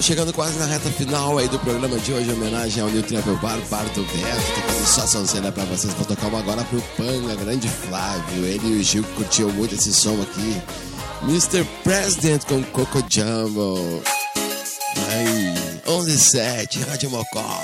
chegando 0.10 0.34
quase 0.34 0.57
na 0.57 0.66
reta 0.66 0.89
final 0.89 1.38
aí 1.38 1.47
do 1.47 1.60
programa 1.60 1.95
de 1.99 2.12
hoje, 2.12 2.32
homenagem 2.32 2.82
ao 2.82 2.89
New 2.89 3.03
Travel 3.03 3.38
Bar 3.38 3.57
do 3.93 4.01
Beto, 4.05 4.53
tocando 4.55 4.88
só 4.88 5.05
sonzeira 5.05 5.51
pra 5.51 5.64
vocês. 5.66 5.93
Vou 5.93 6.03
tocar 6.03 6.30
uma 6.30 6.39
agora 6.39 6.64
pro 6.64 6.82
Panga, 6.97 7.36
grande 7.36 7.70
Flávio. 7.70 8.43
Ele 8.43 8.70
e 8.70 8.80
o 8.80 8.84
Gil 8.84 9.03
curtiam 9.16 9.49
muito 9.49 9.76
esse 9.76 9.93
som 9.93 10.20
aqui. 10.20 10.60
Mr. 11.22 11.64
President 11.84 12.43
com 12.45 12.64
Coco 12.64 13.03
Jumbo. 13.07 14.01
Aí, 15.12 15.82
11-7, 15.86 16.88
Rádio 16.89 17.12
Mocó. 17.12 17.64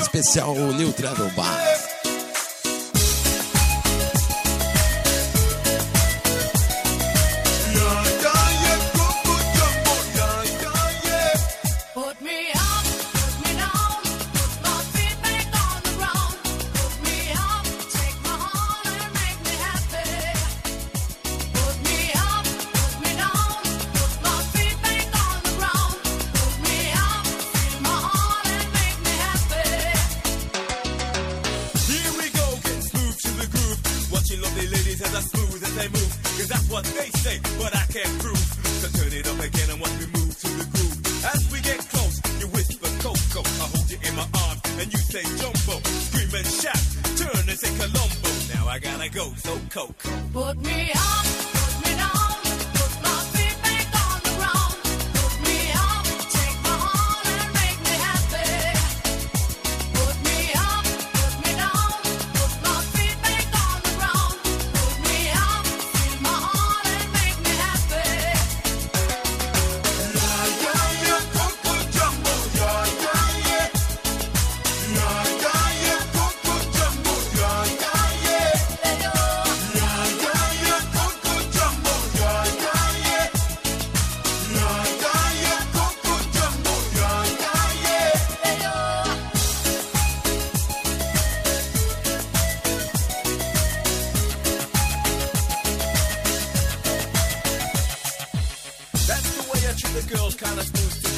Especial 0.00 0.54
New 0.54 0.92
Travel 0.92 1.28
Bar. 1.30 1.87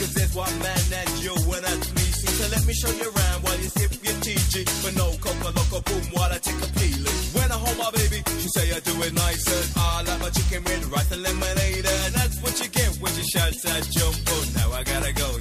Cause 0.00 0.14
there's 0.14 0.34
one 0.34 0.58
man 0.60 0.80
and 0.96 1.10
you 1.20 1.28
when 1.44 1.62
I 1.62 1.76
please 1.92 2.24
So 2.24 2.48
let 2.48 2.64
me 2.64 2.72
show 2.72 2.88
you 2.88 3.04
around 3.04 3.44
while 3.44 3.58
you 3.60 3.68
sip 3.68 3.92
your 4.00 4.16
TG 4.24 4.64
But 4.80 4.96
no 4.96 5.12
coca 5.20 5.52
loco 5.52 5.84
boom 5.84 6.04
while 6.16 6.32
I 6.32 6.38
take 6.38 6.56
a 6.56 6.72
peeling. 6.72 7.20
When 7.36 7.52
I 7.52 7.58
hold 7.60 7.76
my 7.76 7.90
baby, 7.92 8.24
she 8.40 8.48
say 8.48 8.72
I 8.72 8.80
do 8.80 8.96
it 9.04 9.12
nicer 9.12 9.60
I 9.76 10.00
like 10.08 10.20
my 10.24 10.30
chicken 10.30 10.64
with 10.64 10.88
rice 10.88 11.12
and 11.12 11.22
lemonade. 11.22 11.84
And 11.84 12.14
that's 12.16 12.40
what 12.40 12.56
you 12.64 12.68
get 12.72 12.96
when 12.96 13.12
you 13.12 13.24
shout 13.28 13.52
that 13.52 13.84
jumbo 13.92 14.36
Now 14.56 14.72
I 14.72 14.84
gotta 14.84 15.12
go 15.12 15.39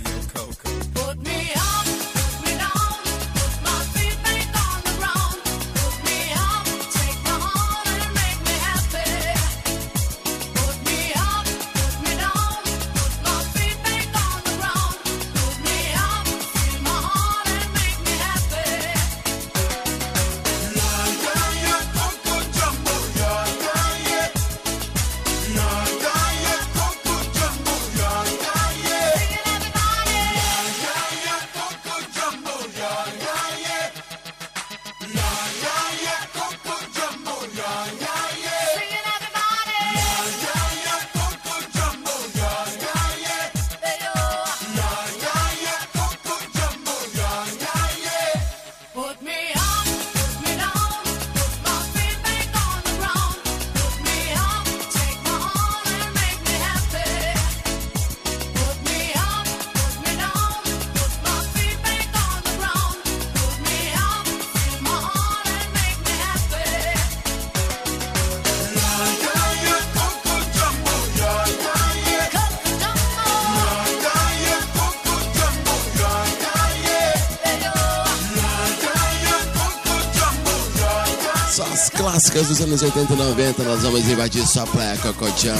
músicas 82.39 82.47
dos 82.47 82.61
anos 82.61 82.81
80 82.81 83.13
e 83.13 83.15
90, 83.17 83.63
nós 83.63 83.81
vamos 83.81 84.07
invadir 84.07 84.47
só 84.47 84.65
pra 84.65 84.95
Coco 84.97 85.25
Jumbo. 85.37 85.59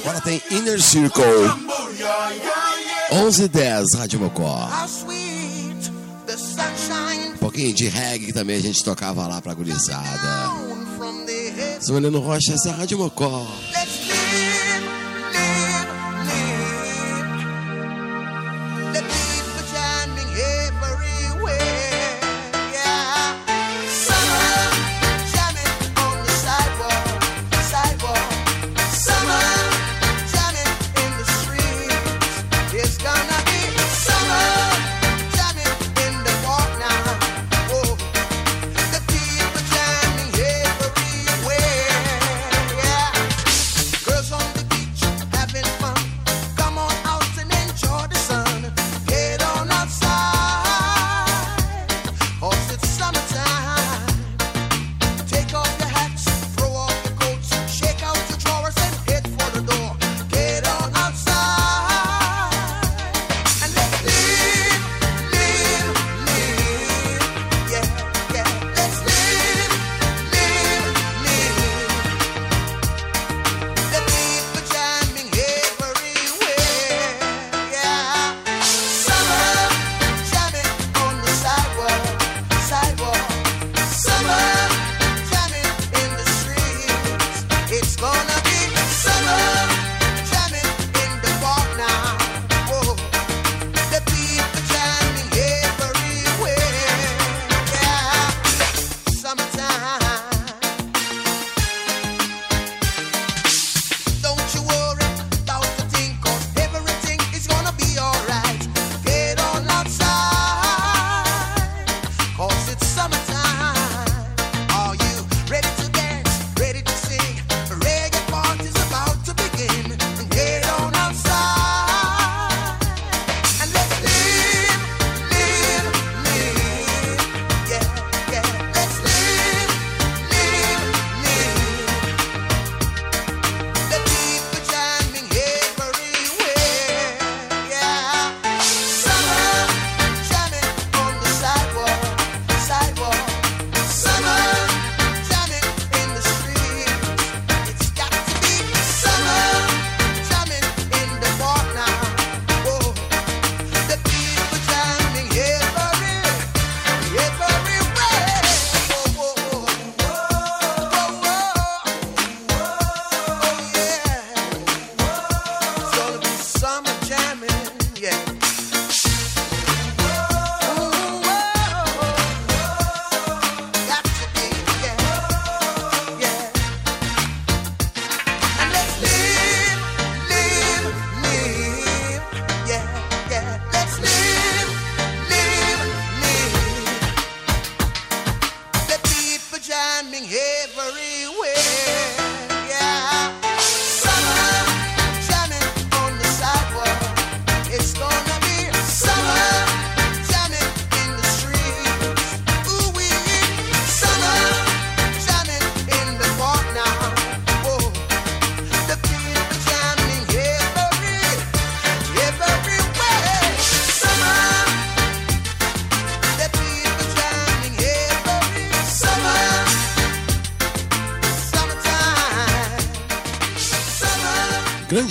Agora 0.00 0.20
tem 0.22 0.42
Inner 0.50 0.82
Circle. 0.82 1.22
11 3.12 3.44
e 3.44 3.48
10, 3.48 3.94
Rádio 3.94 4.20
Mocó. 4.20 4.68
Um 7.34 7.36
pouquinho 7.38 7.72
de 7.72 7.88
reggae 7.88 8.32
também 8.32 8.56
a 8.56 8.62
gente 8.62 8.82
tocava 8.82 9.26
lá 9.28 9.40
pra 9.40 9.54
gurizada. 9.54 10.50
Sou 11.80 11.96
Heleno 11.96 12.18
Rocha, 12.18 12.54
essa 12.54 12.70
é 12.70 12.72
a 12.72 12.76
Rádio 12.76 12.98
Mocó. 12.98 13.46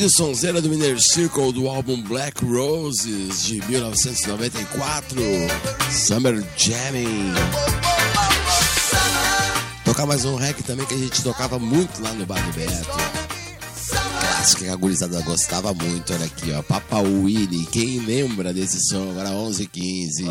de 0.01 0.09
sonzeira 0.09 0.59
do 0.59 0.67
Miner 0.67 0.99
Circle 0.99 1.53
do 1.53 1.67
álbum 1.67 2.01
Black 2.01 2.43
Roses 2.43 3.43
de 3.43 3.61
1994, 3.67 5.21
Summer 5.91 6.43
Jamming. 6.57 7.31
Tocar 9.85 10.07
mais 10.07 10.25
um 10.25 10.35
rec 10.37 10.57
também 10.63 10.87
que 10.87 10.95
a 10.95 10.97
gente 10.97 11.21
tocava 11.21 11.59
muito 11.59 12.01
lá 12.01 12.11
no 12.13 12.25
Bar 12.25 12.43
do 12.47 12.53
Beto 12.53 12.89
clássico 14.19 14.63
que 14.63 14.69
a 14.69 14.75
gurizada 14.75 15.21
gostava 15.21 15.71
muito. 15.71 16.11
Olha 16.13 16.25
aqui, 16.25 16.51
ó. 16.51 16.63
Papa 16.63 16.99
Winnie, 16.99 17.67
Quem 17.67 17.99
lembra 17.99 18.51
desse 18.51 18.79
som? 18.79 19.11
Agora 19.11 19.29
11 19.29 19.67
15 19.67 20.25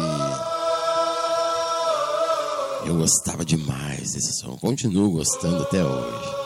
Eu 2.86 2.96
gostava 2.96 3.44
demais 3.44 4.14
desse 4.14 4.32
som. 4.40 4.56
Continuo 4.56 5.12
gostando 5.12 5.62
até 5.62 5.84
hoje. 5.84 6.39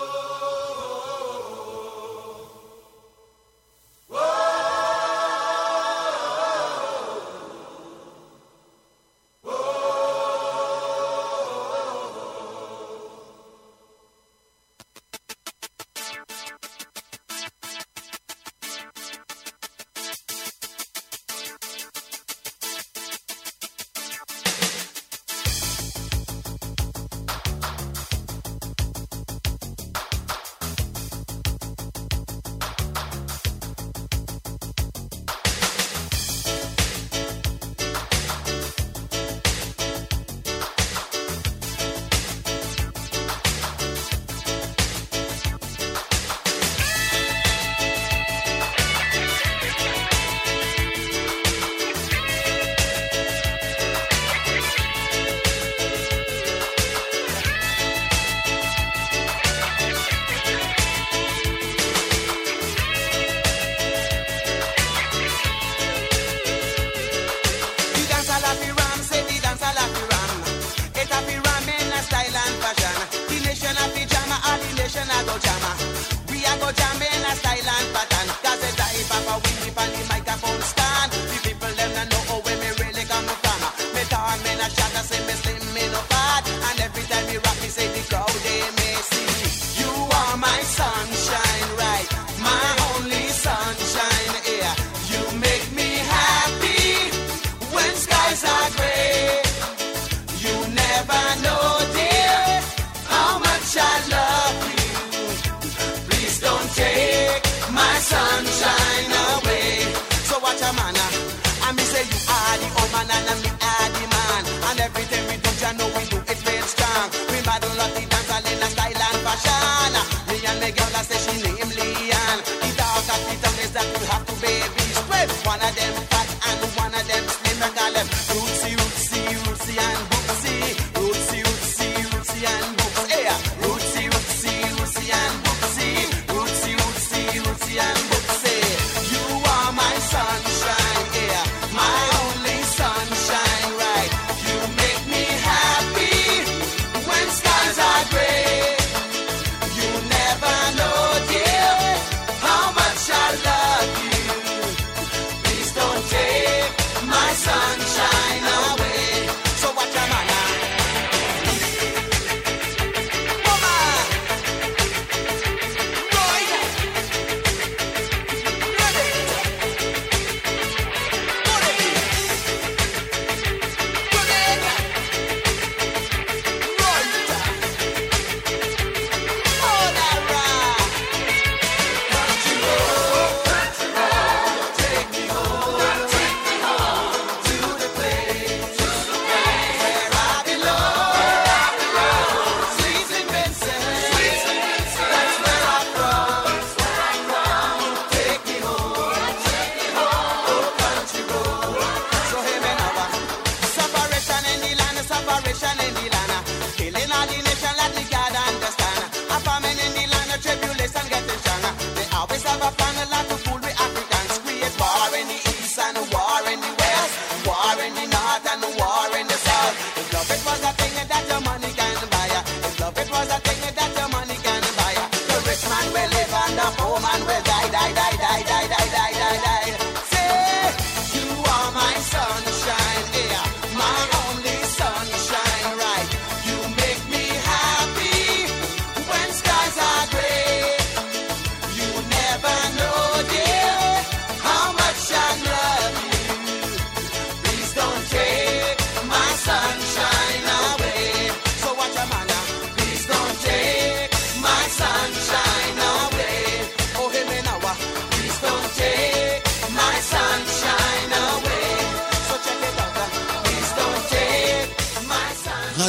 We 117.30 117.40
battle 117.42 117.80
up 117.80 117.94
the 117.94 118.06
dance 118.06 118.52
in 118.52 118.62
a 118.62 118.66
style 118.66 119.02
and 119.06 119.20
fashion. 119.26 119.94
Me 120.28 120.46
and 120.46 120.60
me 120.60 120.70
girl 120.72 120.93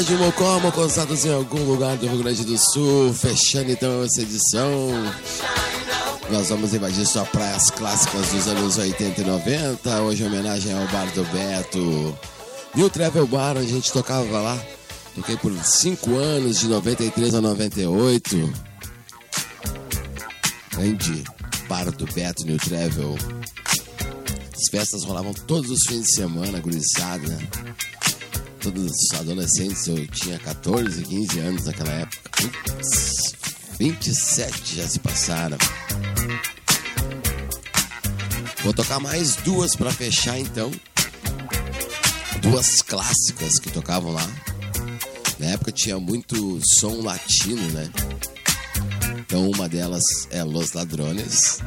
Rádio 0.05 0.19
Mocó, 0.19 0.59
mocosados 0.59 1.25
em 1.25 1.33
algum 1.33 1.63
lugar 1.63 1.97
do 1.97 2.05
Rio 2.05 2.19
Grande 2.19 2.45
do 2.45 2.55
Sul, 2.59 3.11
fechando 3.11 3.71
então 3.71 4.03
essa 4.03 4.21
edição. 4.21 4.69
Nós 6.29 6.49
vamos 6.49 6.75
invadir 6.75 7.07
só 7.07 7.25
praias 7.25 7.71
clássicas 7.71 8.27
dos 8.27 8.47
anos 8.47 8.77
80 8.77 9.21
e 9.21 9.23
90. 9.23 10.01
Hoje 10.03 10.21
em 10.21 10.27
homenagem 10.27 10.73
ao 10.73 10.85
Bar 10.89 11.11
do 11.15 11.23
Beto. 11.31 12.15
O 12.75 12.87
Travel 12.87 13.25
Bar, 13.25 13.57
a 13.57 13.63
gente 13.63 13.91
tocava 13.91 14.39
lá. 14.39 14.63
Toquei 15.15 15.37
por 15.37 15.51
5 15.51 16.15
anos, 16.15 16.59
de 16.59 16.67
93 16.67 17.33
a 17.33 17.41
98. 17.41 18.53
Grande 20.69 21.23
Bar 21.67 21.89
do 21.89 22.05
Beto 22.13 22.45
New 22.45 22.59
Travel. 22.59 23.17
As 24.55 24.69
festas 24.69 25.03
rolavam 25.03 25.33
todos 25.33 25.71
os 25.71 25.81
fins 25.81 26.03
de 26.03 26.11
semana, 26.11 26.59
gurizada? 26.59 27.39
Todos 28.65 28.91
os 28.91 29.13
adolescentes, 29.13 29.85
eu 29.85 30.07
tinha 30.07 30.39
14, 30.39 31.03
15 31.03 31.39
anos 31.39 31.65
naquela 31.65 31.91
época. 31.91 32.31
Ups, 32.43 33.35
27 33.77 34.77
já 34.77 34.87
se 34.87 34.99
passaram. 34.99 35.55
Vou 38.63 38.73
tocar 38.73 38.99
mais 38.99 39.35
duas 39.35 39.75
pra 39.75 39.91
fechar 39.91 40.39
então. 40.39 40.71
Duas 42.41 42.81
clássicas 42.81 43.59
que 43.59 43.69
tocavam 43.69 44.11
lá. 44.11 44.27
Na 45.37 45.45
época 45.45 45.71
tinha 45.71 45.99
muito 45.99 46.59
som 46.65 47.03
latino, 47.03 47.69
né? 47.69 47.87
Então 49.19 49.47
uma 49.47 49.69
delas 49.69 50.27
é 50.31 50.43
Los 50.43 50.73
Ladrones. 50.73 51.59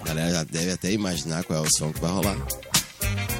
A 0.00 0.04
galera 0.04 0.30
já 0.30 0.44
deve 0.44 0.70
até 0.70 0.92
imaginar 0.92 1.42
qual 1.42 1.64
é 1.64 1.66
o 1.66 1.76
som 1.76 1.92
que 1.92 2.00
vai 2.00 2.12
rolar. 2.12 2.36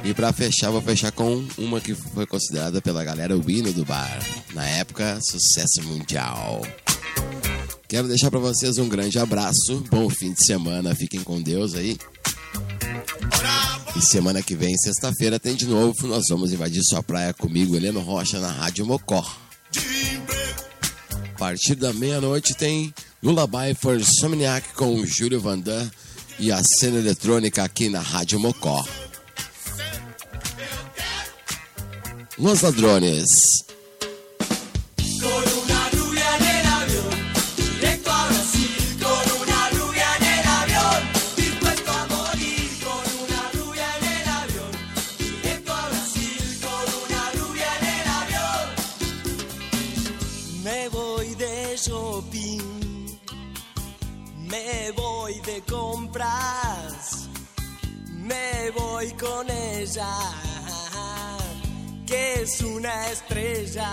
E 0.03 0.13
pra 0.13 0.31
fechar, 0.31 0.71
vou 0.71 0.81
fechar 0.81 1.11
com 1.11 1.45
uma 1.57 1.81
que 1.81 1.93
foi 1.93 2.25
considerada 2.25 2.81
pela 2.81 3.03
galera 3.03 3.37
o 3.37 3.51
hino 3.51 3.73
do 3.73 3.83
bar. 3.83 4.19
Na 4.53 4.65
época, 4.65 5.19
sucesso 5.21 5.83
mundial. 5.83 6.61
Quero 7.87 8.07
deixar 8.07 8.29
pra 8.29 8.39
vocês 8.39 8.77
um 8.77 8.89
grande 8.89 9.17
abraço, 9.17 9.83
bom 9.89 10.09
fim 10.09 10.33
de 10.33 10.43
semana, 10.43 10.93
fiquem 10.95 11.21
com 11.21 11.41
Deus 11.41 11.73
aí. 11.73 11.97
E 13.95 14.01
semana 14.01 14.43
que 14.43 14.55
vem, 14.55 14.77
sexta-feira, 14.77 15.39
tem 15.39 15.55
de 15.55 15.65
novo. 15.65 16.05
Nós 16.05 16.25
vamos 16.29 16.51
invadir 16.51 16.83
sua 16.83 17.01
praia 17.01 17.33
comigo, 17.33 17.75
Heleno 17.75 17.99
Rocha, 18.01 18.39
na 18.39 18.51
Rádio 18.51 18.85
Mocó. 18.85 19.25
A 21.33 21.37
partir 21.37 21.75
da 21.75 21.93
meia-noite 21.93 22.53
tem 22.55 22.93
Lullaby 23.23 23.73
for 23.79 24.03
Somniac 24.03 24.73
com 24.73 25.05
Júlio 25.05 25.39
Vandan 25.39 25.89
e 26.39 26.51
a 26.51 26.63
cena 26.63 26.99
eletrônica 26.99 27.63
aqui 27.63 27.89
na 27.89 27.99
Rádio 27.99 28.39
Mocó. 28.39 28.85
Los 32.39 32.61
ladrones. 32.61 33.65
Con 35.19 35.43
una 35.63 35.89
rubia 35.89 36.37
en 36.37 36.45
el 36.45 36.65
avión, 36.67 37.09
directo 37.55 38.11
a 38.11 38.27
Brasil. 38.27 38.99
Con 39.01 39.41
una 39.41 39.69
rubia 39.71 40.05
en 40.17 40.23
el 40.23 40.47
avión, 40.47 41.01
dispuesto 41.35 41.91
a 41.91 42.05
morir. 42.05 42.69
Con 42.85 43.05
una 43.25 43.41
rubia 43.53 43.87
en 43.97 44.05
el 44.05 44.27
avión, 44.29 44.71
directo 45.17 45.73
a 45.73 45.89
Brasil. 45.89 46.59
Con 46.61 46.87
una 47.05 47.31
rubia 47.39 47.69
en 47.79 47.85
el 47.97 48.07
avión. 48.21 48.65
Me 50.63 50.89
voy 50.89 51.33
de 51.33 51.75
shopping, 51.75 53.17
me 54.47 54.91
voy 54.91 55.39
de 55.39 55.63
compras, 55.63 57.29
me 58.11 58.69
voy 58.75 59.11
con 59.13 59.49
ellas 59.49 60.56
que 62.07 62.41
es 62.41 62.61
una 62.61 63.09
estrella. 63.11 63.89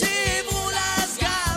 Llevo 0.00 0.70
las 0.72 1.18
gafas, 1.18 1.47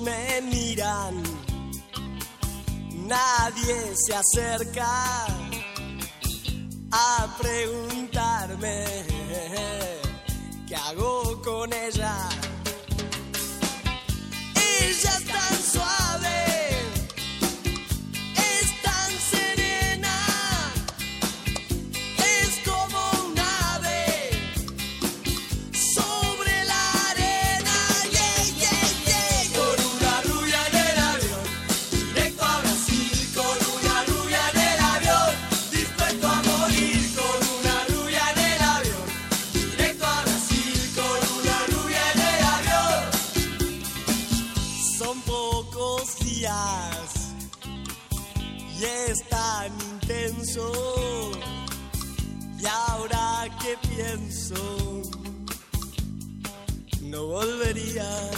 Me 0.00 0.40
miran, 0.40 1.22
nadie 3.06 3.94
se 3.94 4.14
acerca 4.14 5.26
a 6.90 7.36
preguntarme 7.38 7.81
intenso. 50.52 51.32
Y 52.60 52.66
ahora 52.66 53.48
que 53.60 53.76
pienso, 53.88 55.02
no 57.02 57.26
volvería. 57.26 58.31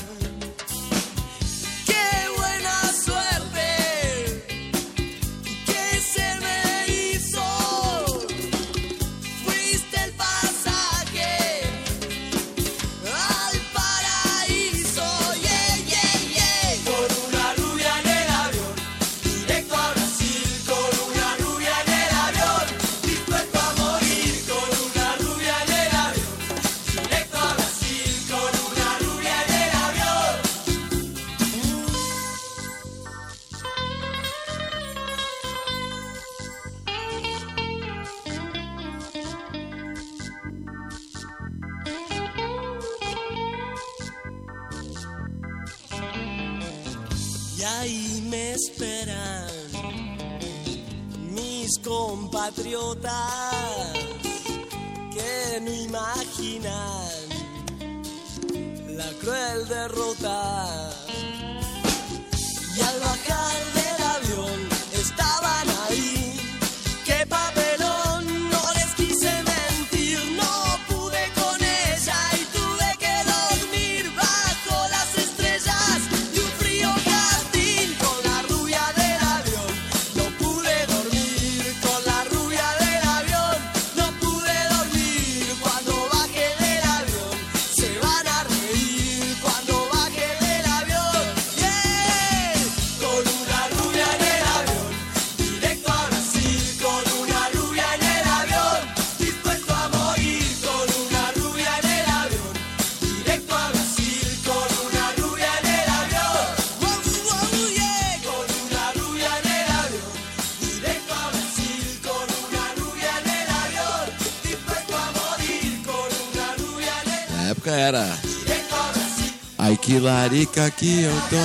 Larica 120.25 120.71
que 120.71 121.03
eu 121.03 121.13
tô. 121.29 121.37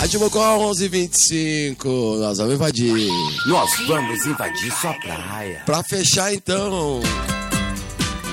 Rádio 0.00 0.18
Mocó 0.18 0.58
1125. 0.58 2.16
Nós 2.18 2.38
vamos 2.38 2.54
invadir. 2.54 3.08
Nós 3.46 3.70
vamos 3.86 4.26
invadir 4.26 4.72
sua 4.72 4.92
praia. 4.94 5.62
Pra 5.64 5.82
fechar 5.84 6.34
então. 6.34 7.00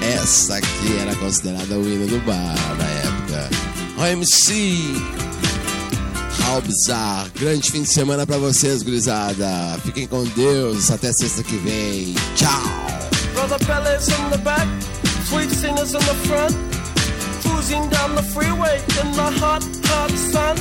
Essa 0.02 0.58
aqui 0.58 0.98
era 1.00 1.16
considerada 1.16 1.78
o 1.78 1.88
hino 1.88 2.08
do 2.08 2.20
bar 2.26 2.56
na 2.78 2.86
época. 3.08 3.50
OMC. 4.00 4.96
How 6.48 6.62
Bizarre. 6.62 7.30
Grande 7.40 7.72
fim 7.72 7.84
de 7.84 7.90
semana 7.90 8.26
pra 8.26 8.38
vocês, 8.38 8.82
gurizada. 8.82 9.80
Fiquem 9.84 10.08
com 10.08 10.24
Deus. 10.24 10.90
Até 10.90 11.14
sexta 11.14 11.44
que 11.44 11.56
vem. 11.58 12.16
Tchau. 12.36 12.50
Brother 13.34 13.64
fellas 13.66 14.08
in 14.08 14.30
the 14.32 14.38
back, 14.38 14.66
sweet 15.28 15.52
singers 15.52 15.94
in 15.94 16.00
the 16.00 16.16
front, 16.26 16.56
cruising 17.66 17.90
down 17.90 18.14
the 18.16 18.22
freeway 18.22 18.78
in 19.02 19.12
the 19.14 19.30
hot, 19.42 19.64
hot 19.86 20.12
sun. 20.12 20.58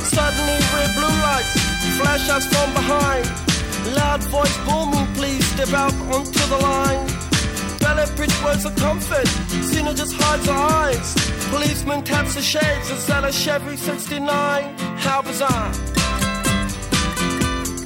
Suddenly 0.00 0.58
red 0.74 0.94
blue 0.94 1.16
lights 1.28 1.52
flash 1.98 2.28
us 2.30 2.46
from 2.46 2.72
behind. 2.72 3.26
Loud 3.94 4.22
voice 4.24 4.56
booming, 4.64 5.06
please 5.14 5.44
step 5.52 5.72
out 5.74 5.92
onto 6.14 6.44
the 6.48 6.58
line. 6.58 7.06
Ballet 7.80 8.06
bridge 8.16 8.42
words 8.42 8.64
of 8.64 8.74
comfort, 8.76 9.28
Cena 9.70 9.92
just 9.94 10.14
hides 10.14 10.46
her 10.46 10.52
eyes. 10.52 11.14
Policeman 11.50 12.02
taps 12.04 12.34
the 12.34 12.42
shades, 12.42 12.90
is 12.90 13.06
that 13.06 13.24
a 13.24 13.32
Chevy 13.32 13.76
69? 13.76 14.78
How 14.98 15.22
bizarre! 15.22 15.72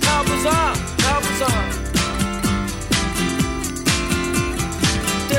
How 0.03 0.23
bizarre! 0.23 0.77
How 1.07 1.21
bizarre! 1.21 1.82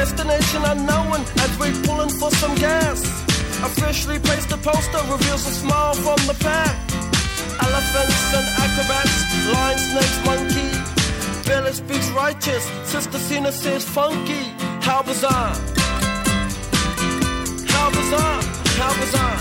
Destination 0.04 0.62
unknown 0.66 1.22
as 1.40 1.58
we're 1.58 1.72
pulling 1.84 2.10
for 2.10 2.30
some 2.32 2.54
gas. 2.56 3.00
Officially 3.64 4.20
placed 4.20 4.52
a 4.52 4.58
poster 4.58 5.00
reveals 5.10 5.48
a 5.48 5.54
smile 5.64 5.94
from 5.94 6.18
the 6.28 6.36
pack. 6.42 6.76
Elephants 7.62 8.34
and 8.36 8.46
acrobats, 8.64 9.16
lion, 9.54 9.80
snakes, 9.80 10.20
monkey. 10.26 10.70
Billy 11.48 11.72
speaks 11.72 12.10
righteous, 12.10 12.66
Sister 12.84 13.18
Cena 13.18 13.50
says 13.54 13.86
funky. 13.86 14.44
How 14.82 15.04
bizarre! 15.04 15.56
How 17.70 17.90
bizarre! 17.96 18.42
How 18.80 18.92
bizarre! 19.00 19.40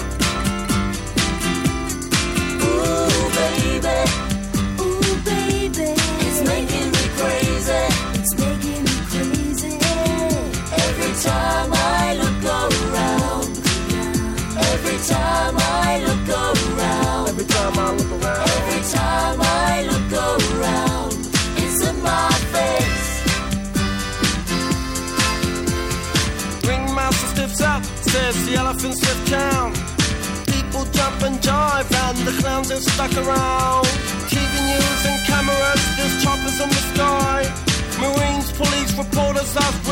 Ooh, 2.63 3.31
baby. 3.35 4.32
The 28.53 28.59
elephants 28.59 29.01
left 29.03 29.27
town. 29.29 29.73
People 30.47 30.85
jump 30.93 31.23
and 31.23 31.37
jive, 31.41 31.89
and 32.05 32.19
the 32.27 32.35
clowns 32.41 32.71
are 32.71 32.81
stuck 32.81 33.13
around. 33.17 33.87
TV 34.29 34.53
news 34.71 35.03
and 35.07 35.19
cameras, 35.27 35.83
there's 35.97 36.23
choppers 36.23 36.61
in 36.61 36.69
the 36.69 36.83
sky. 36.93 37.41
Marines, 38.01 38.53
police, 38.53 38.93
reporters 38.99 39.57
ask 39.57 39.89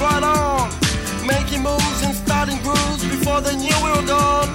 right 0.00 0.22
on. 0.22 0.70
Making 1.26 1.62
moves 1.62 2.00
and 2.04 2.14
starting 2.14 2.58
grooves 2.62 3.02
before 3.04 3.40
they 3.40 3.56
knew 3.56 3.76
we 3.84 3.90
were 3.90 4.06
gone. 4.06 4.48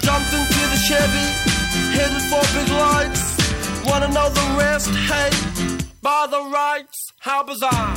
Jumped 0.00 0.32
into 0.32 0.62
the 0.72 0.80
Chevy, 0.86 1.26
headed 1.96 2.22
for 2.30 2.42
big 2.54 2.68
lights. 2.70 3.24
Wanna 3.86 4.08
know 4.08 4.28
the 4.30 4.46
rest? 4.58 4.90
Hey, 5.10 5.30
by 6.02 6.26
the 6.30 6.42
rights, 6.60 7.12
how 7.18 7.42
bizarre! 7.42 7.94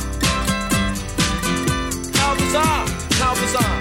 How 2.20 2.34
bizarre! 2.40 2.86
How 3.20 3.34
bizarre! 3.40 3.80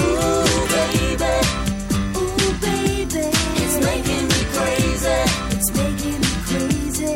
Ooh, 0.00 0.66
baby. 0.74 1.34
Ooh, 2.16 2.52
baby. 2.64 3.24
It's 3.62 3.76
making 3.88 4.24
me 4.32 4.40
crazy. 4.56 5.18
It's 5.54 5.70
making 5.80 6.18
me 6.24 6.32
crazy. 6.48 7.12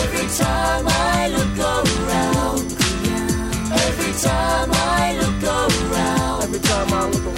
Every 0.00 0.26
time 0.36 0.84
I 0.86 0.97
time 4.22 4.70
I 4.72 5.16
look 5.20 5.42
around. 5.44 6.42
Every 6.42 6.60
time 6.60 6.92
I 6.92 7.08
look 7.08 7.24
around. 7.24 7.37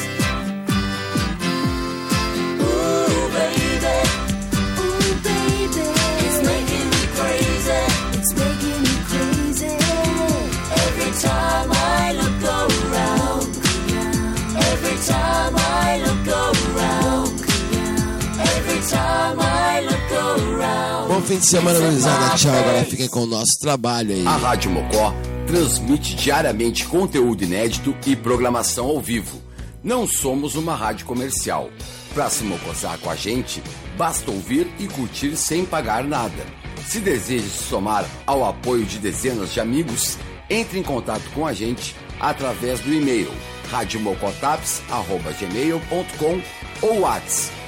Fim 21.31 21.39
de 21.39 21.45
semana, 21.45 21.79
gurizada. 21.79 22.35
Tchau. 22.35 22.53
Agora 22.53 22.83
fiquem 22.83 23.07
com 23.07 23.21
o 23.21 23.25
nosso 23.25 23.57
trabalho 23.57 24.11
aí. 24.11 24.27
A 24.27 24.35
Rádio 24.35 24.69
Mocó 24.69 25.15
transmite 25.47 26.13
diariamente 26.15 26.85
conteúdo 26.85 27.45
inédito 27.45 27.95
e 28.05 28.17
programação 28.17 28.87
ao 28.87 28.99
vivo. 28.99 29.41
Não 29.81 30.05
somos 30.05 30.55
uma 30.55 30.75
rádio 30.75 31.05
comercial. 31.05 31.69
Para 32.13 32.29
se 32.29 32.43
mocosar 32.43 32.99
com 32.99 33.09
a 33.09 33.15
gente, 33.15 33.63
basta 33.97 34.29
ouvir 34.29 34.69
e 34.77 34.87
curtir 34.87 35.37
sem 35.37 35.63
pagar 35.63 36.03
nada. 36.03 36.45
Se 36.85 36.99
deseja 36.99 37.47
se 37.47 37.63
somar 37.63 38.05
ao 38.27 38.43
apoio 38.43 38.83
de 38.83 38.99
dezenas 38.99 39.53
de 39.53 39.61
amigos, 39.61 40.17
entre 40.49 40.79
em 40.79 40.83
contato 40.83 41.23
com 41.33 41.47
a 41.47 41.53
gente 41.53 41.95
através 42.19 42.81
do 42.81 42.93
e-mail 42.93 43.31
radiomocotaps.gmail.com 43.71 46.41
ou 46.81 46.99
WhatsApp 46.99 47.61